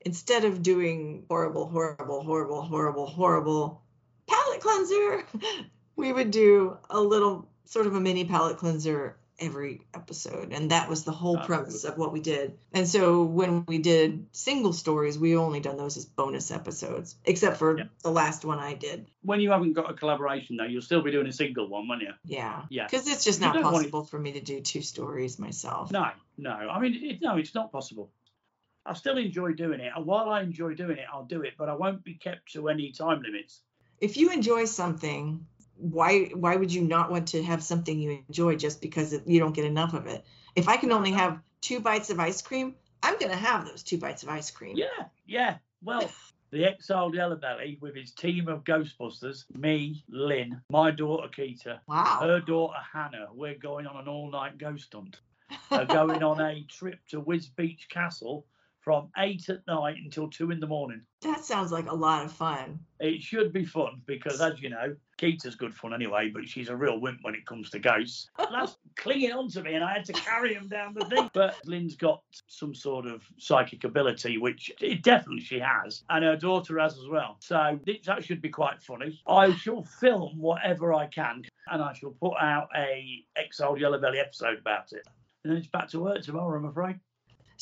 [0.00, 3.82] instead of doing horrible, horrible, horrible, horrible, horrible
[4.26, 5.24] palate cleanser,
[5.96, 10.52] we would do a little sort of a mini palate cleanser every episode.
[10.52, 12.56] And that was the whole Ah, premise of what we did.
[12.72, 17.56] And so when we did single stories, we only done those as bonus episodes, except
[17.56, 17.84] for Yeah.
[18.02, 19.06] the last one I did.
[19.22, 22.02] When you haven't got a collaboration, though, you'll still be doing a single one, won't
[22.02, 22.12] you?
[22.24, 22.62] Yeah.
[22.70, 22.84] Yeah.
[22.86, 25.38] Because it's just You not don't want it- possible for me to do two stories
[25.38, 25.90] myself.
[25.90, 26.50] No, no.
[26.52, 28.10] I mean, it, no, it's not possible.
[28.86, 31.68] I still enjoy doing it, and while I enjoy doing it, I'll do it, but
[31.70, 33.62] I won't be kept to any time limits.
[34.00, 38.56] if you enjoy something why why would you not want to have something you enjoy
[38.56, 40.24] just because it, you don't get enough of it
[40.56, 43.82] if i can only have two bites of ice cream i'm going to have those
[43.82, 45.56] two bites of ice cream Yeah, yeah.
[45.82, 46.10] Well,
[46.50, 52.40] the exiled Yellowbelly with his team of Ghostbusters, me, Lynn, my daughter Keita, wow her
[52.40, 55.20] daughter Hannah, we're going on an all-night ghost hunt.
[55.70, 58.46] Are going on a trip to Wisbech Castle
[58.84, 61.00] from eight at night until two in the morning.
[61.22, 62.78] That sounds like a lot of fun.
[63.00, 66.76] It should be fun because, as you know, Keita's good fun anyway, but she's a
[66.76, 68.28] real wimp when it comes to ghosts.
[68.38, 71.30] That's clinging on to me, and I had to carry him down the thing.
[71.32, 76.36] But Lynn's got some sort of psychic ability, which it definitely she has, and her
[76.36, 77.36] daughter has as well.
[77.40, 79.18] So that should be quite funny.
[79.26, 84.58] I shall film whatever I can, and I shall put out a Exiled Yellowbelly episode
[84.58, 85.06] about it.
[85.42, 86.98] And then it's back to work tomorrow, I'm afraid.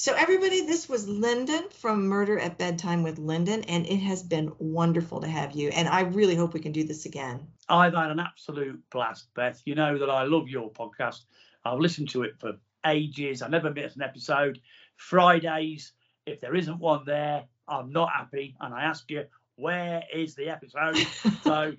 [0.03, 4.51] So, everybody, this was Lyndon from Murder at Bedtime with Lyndon, and it has been
[4.59, 5.69] wonderful to have you.
[5.69, 7.47] And I really hope we can do this again.
[7.69, 9.63] I've had an absolute blast, Beth.
[9.65, 11.21] You know that I love your podcast.
[11.65, 12.55] I've listened to it for
[12.85, 13.43] ages.
[13.43, 14.61] I never miss an episode.
[14.97, 15.93] Fridays,
[16.27, 20.49] if there isn't one there, I'm not happy, and I ask you, where is the
[20.49, 20.97] episode?
[21.45, 21.75] so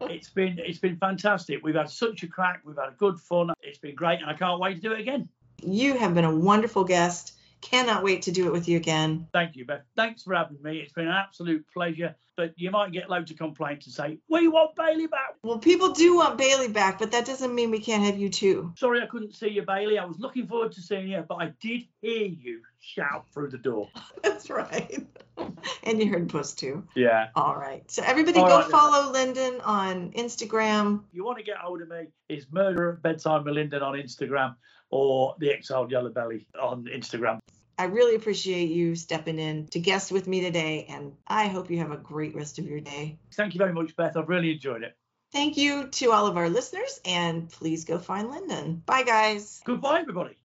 [0.00, 1.60] it's been it's been fantastic.
[1.62, 2.62] We've had such a crack.
[2.64, 3.52] We've had a good fun.
[3.62, 5.28] It's been great, and I can't wait to do it again.
[5.62, 7.34] You have been a wonderful guest.
[7.60, 9.26] Cannot wait to do it with you again.
[9.32, 9.82] Thank you, Beth.
[9.96, 10.78] Thanks for having me.
[10.78, 12.14] It's been an absolute pleasure.
[12.36, 15.34] But you might get loads of complaints and say, We want Bailey back.
[15.42, 18.72] Well, people do want Bailey back, but that doesn't mean we can't have you too.
[18.76, 19.98] Sorry I couldn't see you, Bailey.
[19.98, 23.58] I was looking forward to seeing you, but I did hear you shout through the
[23.58, 23.88] door.
[24.22, 25.04] That's right.
[25.82, 26.86] and you heard Puss too.
[26.94, 27.28] Yeah.
[27.34, 27.90] All right.
[27.90, 31.00] So everybody All go right, follow Lyndon on Instagram.
[31.08, 33.94] If you want to get hold of me, it's Murder at Bedtime with Lyndon on
[33.94, 34.54] Instagram
[34.90, 37.40] or the Exiled Yellowbelly on Instagram.
[37.78, 41.78] I really appreciate you stepping in to guest with me today, and I hope you
[41.78, 43.18] have a great rest of your day.
[43.34, 44.16] Thank you very much, Beth.
[44.16, 44.96] I've really enjoyed it.
[45.32, 48.82] Thank you to all of our listeners, and please go find Lyndon.
[48.84, 49.62] Bye, guys.
[49.64, 50.36] Goodbye, everybody.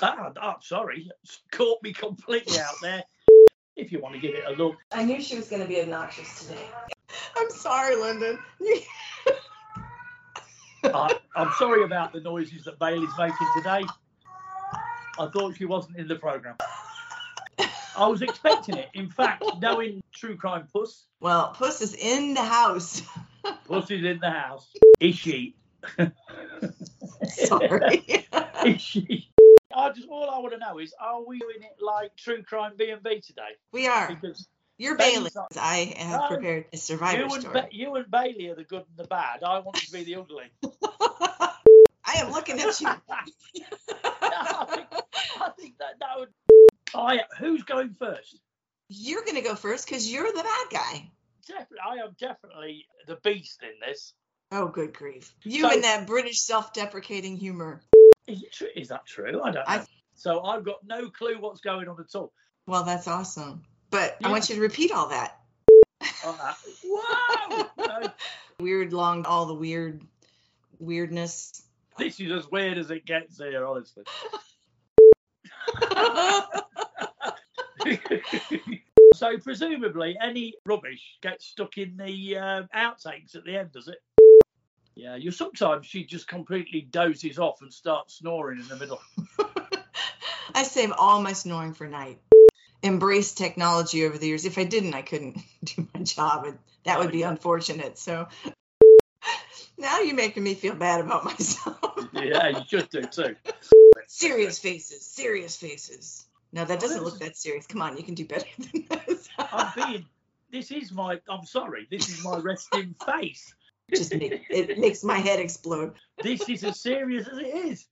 [0.00, 1.10] Ah, oh, sorry,
[1.50, 3.02] caught me completely out there.
[3.74, 4.76] If you want to give it a look.
[4.92, 6.68] I knew she was going to be obnoxious today.
[7.36, 8.38] I'm sorry, Lyndon.
[10.84, 13.84] I, I'm sorry about the noises that Bailey's making today.
[15.18, 16.56] I thought she wasn't in the program.
[17.96, 18.88] I was expecting it.
[18.94, 21.04] In fact, knowing True Crime Puss.
[21.20, 23.02] Well, Puss is in the house.
[23.66, 24.72] Puss is in the house.
[25.00, 25.54] Is she?
[27.28, 28.26] Sorry.
[28.66, 29.30] is she?
[29.72, 32.72] I just all I want to know is, are we doing it like True Crime
[32.76, 33.42] B and B today?
[33.72, 34.08] We are.
[34.08, 34.48] Because
[34.78, 35.30] you're Bailey.
[35.56, 37.60] I have no, prepared a survivor you and story.
[37.60, 39.42] Ba- you and Bailey are the good and the bad.
[39.44, 40.46] I want to be the ugly.
[42.04, 42.88] I am looking at you.
[43.08, 44.86] I, think,
[45.40, 46.28] I think that that would.
[46.94, 48.38] I who's going first?
[48.88, 51.10] You're going to go first because you're the bad guy.
[51.46, 54.12] Definitely, I am definitely the beast in this.
[54.50, 55.34] Oh, good grief!
[55.44, 57.82] You so, and that British self-deprecating humor.
[58.26, 58.68] Is, true?
[58.74, 59.42] is that true?
[59.42, 59.62] I don't know.
[59.66, 59.84] I,
[60.14, 62.32] so I've got no clue what's going on at all.
[62.66, 63.62] Well, that's awesome.
[63.94, 64.26] But yeah.
[64.26, 65.38] I want you to repeat all that.
[66.26, 66.52] Uh,
[66.84, 68.10] whoa!
[68.58, 70.02] weird, long, all the weird
[70.80, 71.62] weirdness.
[71.96, 74.02] This is as weird as it gets here, honestly.
[79.14, 84.02] so presumably any rubbish gets stuck in the uh, outtakes at the end, does it?
[84.96, 89.00] Yeah, you sometimes she just completely dozes off and starts snoring in the middle.
[90.52, 92.18] I save all my snoring for night
[92.84, 94.44] embraced technology over the years.
[94.44, 97.98] If I didn't, I couldn't do my job, and that would be unfortunate.
[97.98, 98.28] So
[99.78, 101.78] now you're making me feel bad about myself.
[102.12, 103.34] yeah, you should do too.
[104.06, 106.26] Serious faces, serious faces.
[106.52, 107.66] No, that doesn't look that serious.
[107.66, 109.28] Come on, you can do better than this.
[109.38, 110.06] I'm being.
[110.52, 111.20] This is my.
[111.28, 111.88] I'm sorry.
[111.90, 113.52] This is my resting face.
[113.92, 115.94] Just make, it makes my head explode.
[116.22, 117.86] This is as serious as it is.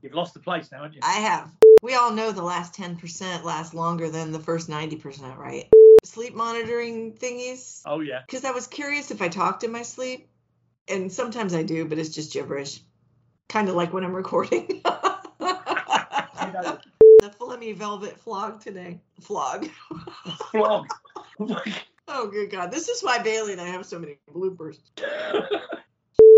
[0.00, 1.00] You've lost the place now, haven't you?
[1.04, 1.52] I have.
[1.82, 5.68] We all know the last 10% last longer than the first 90%, right?
[6.04, 7.82] Sleep monitoring thingies.
[7.86, 8.20] Oh, yeah.
[8.26, 10.28] Because I was curious if I talked in my sleep.
[10.88, 12.80] And sometimes I do, but it's just gibberish.
[13.48, 14.82] Kind of like when I'm recording.
[17.20, 19.00] the Flemmy Velvet flog today.
[19.20, 19.68] Flog.
[20.50, 20.88] Flog.
[22.08, 22.70] oh, good God.
[22.70, 24.78] This is why Bailey and I have so many bloopers.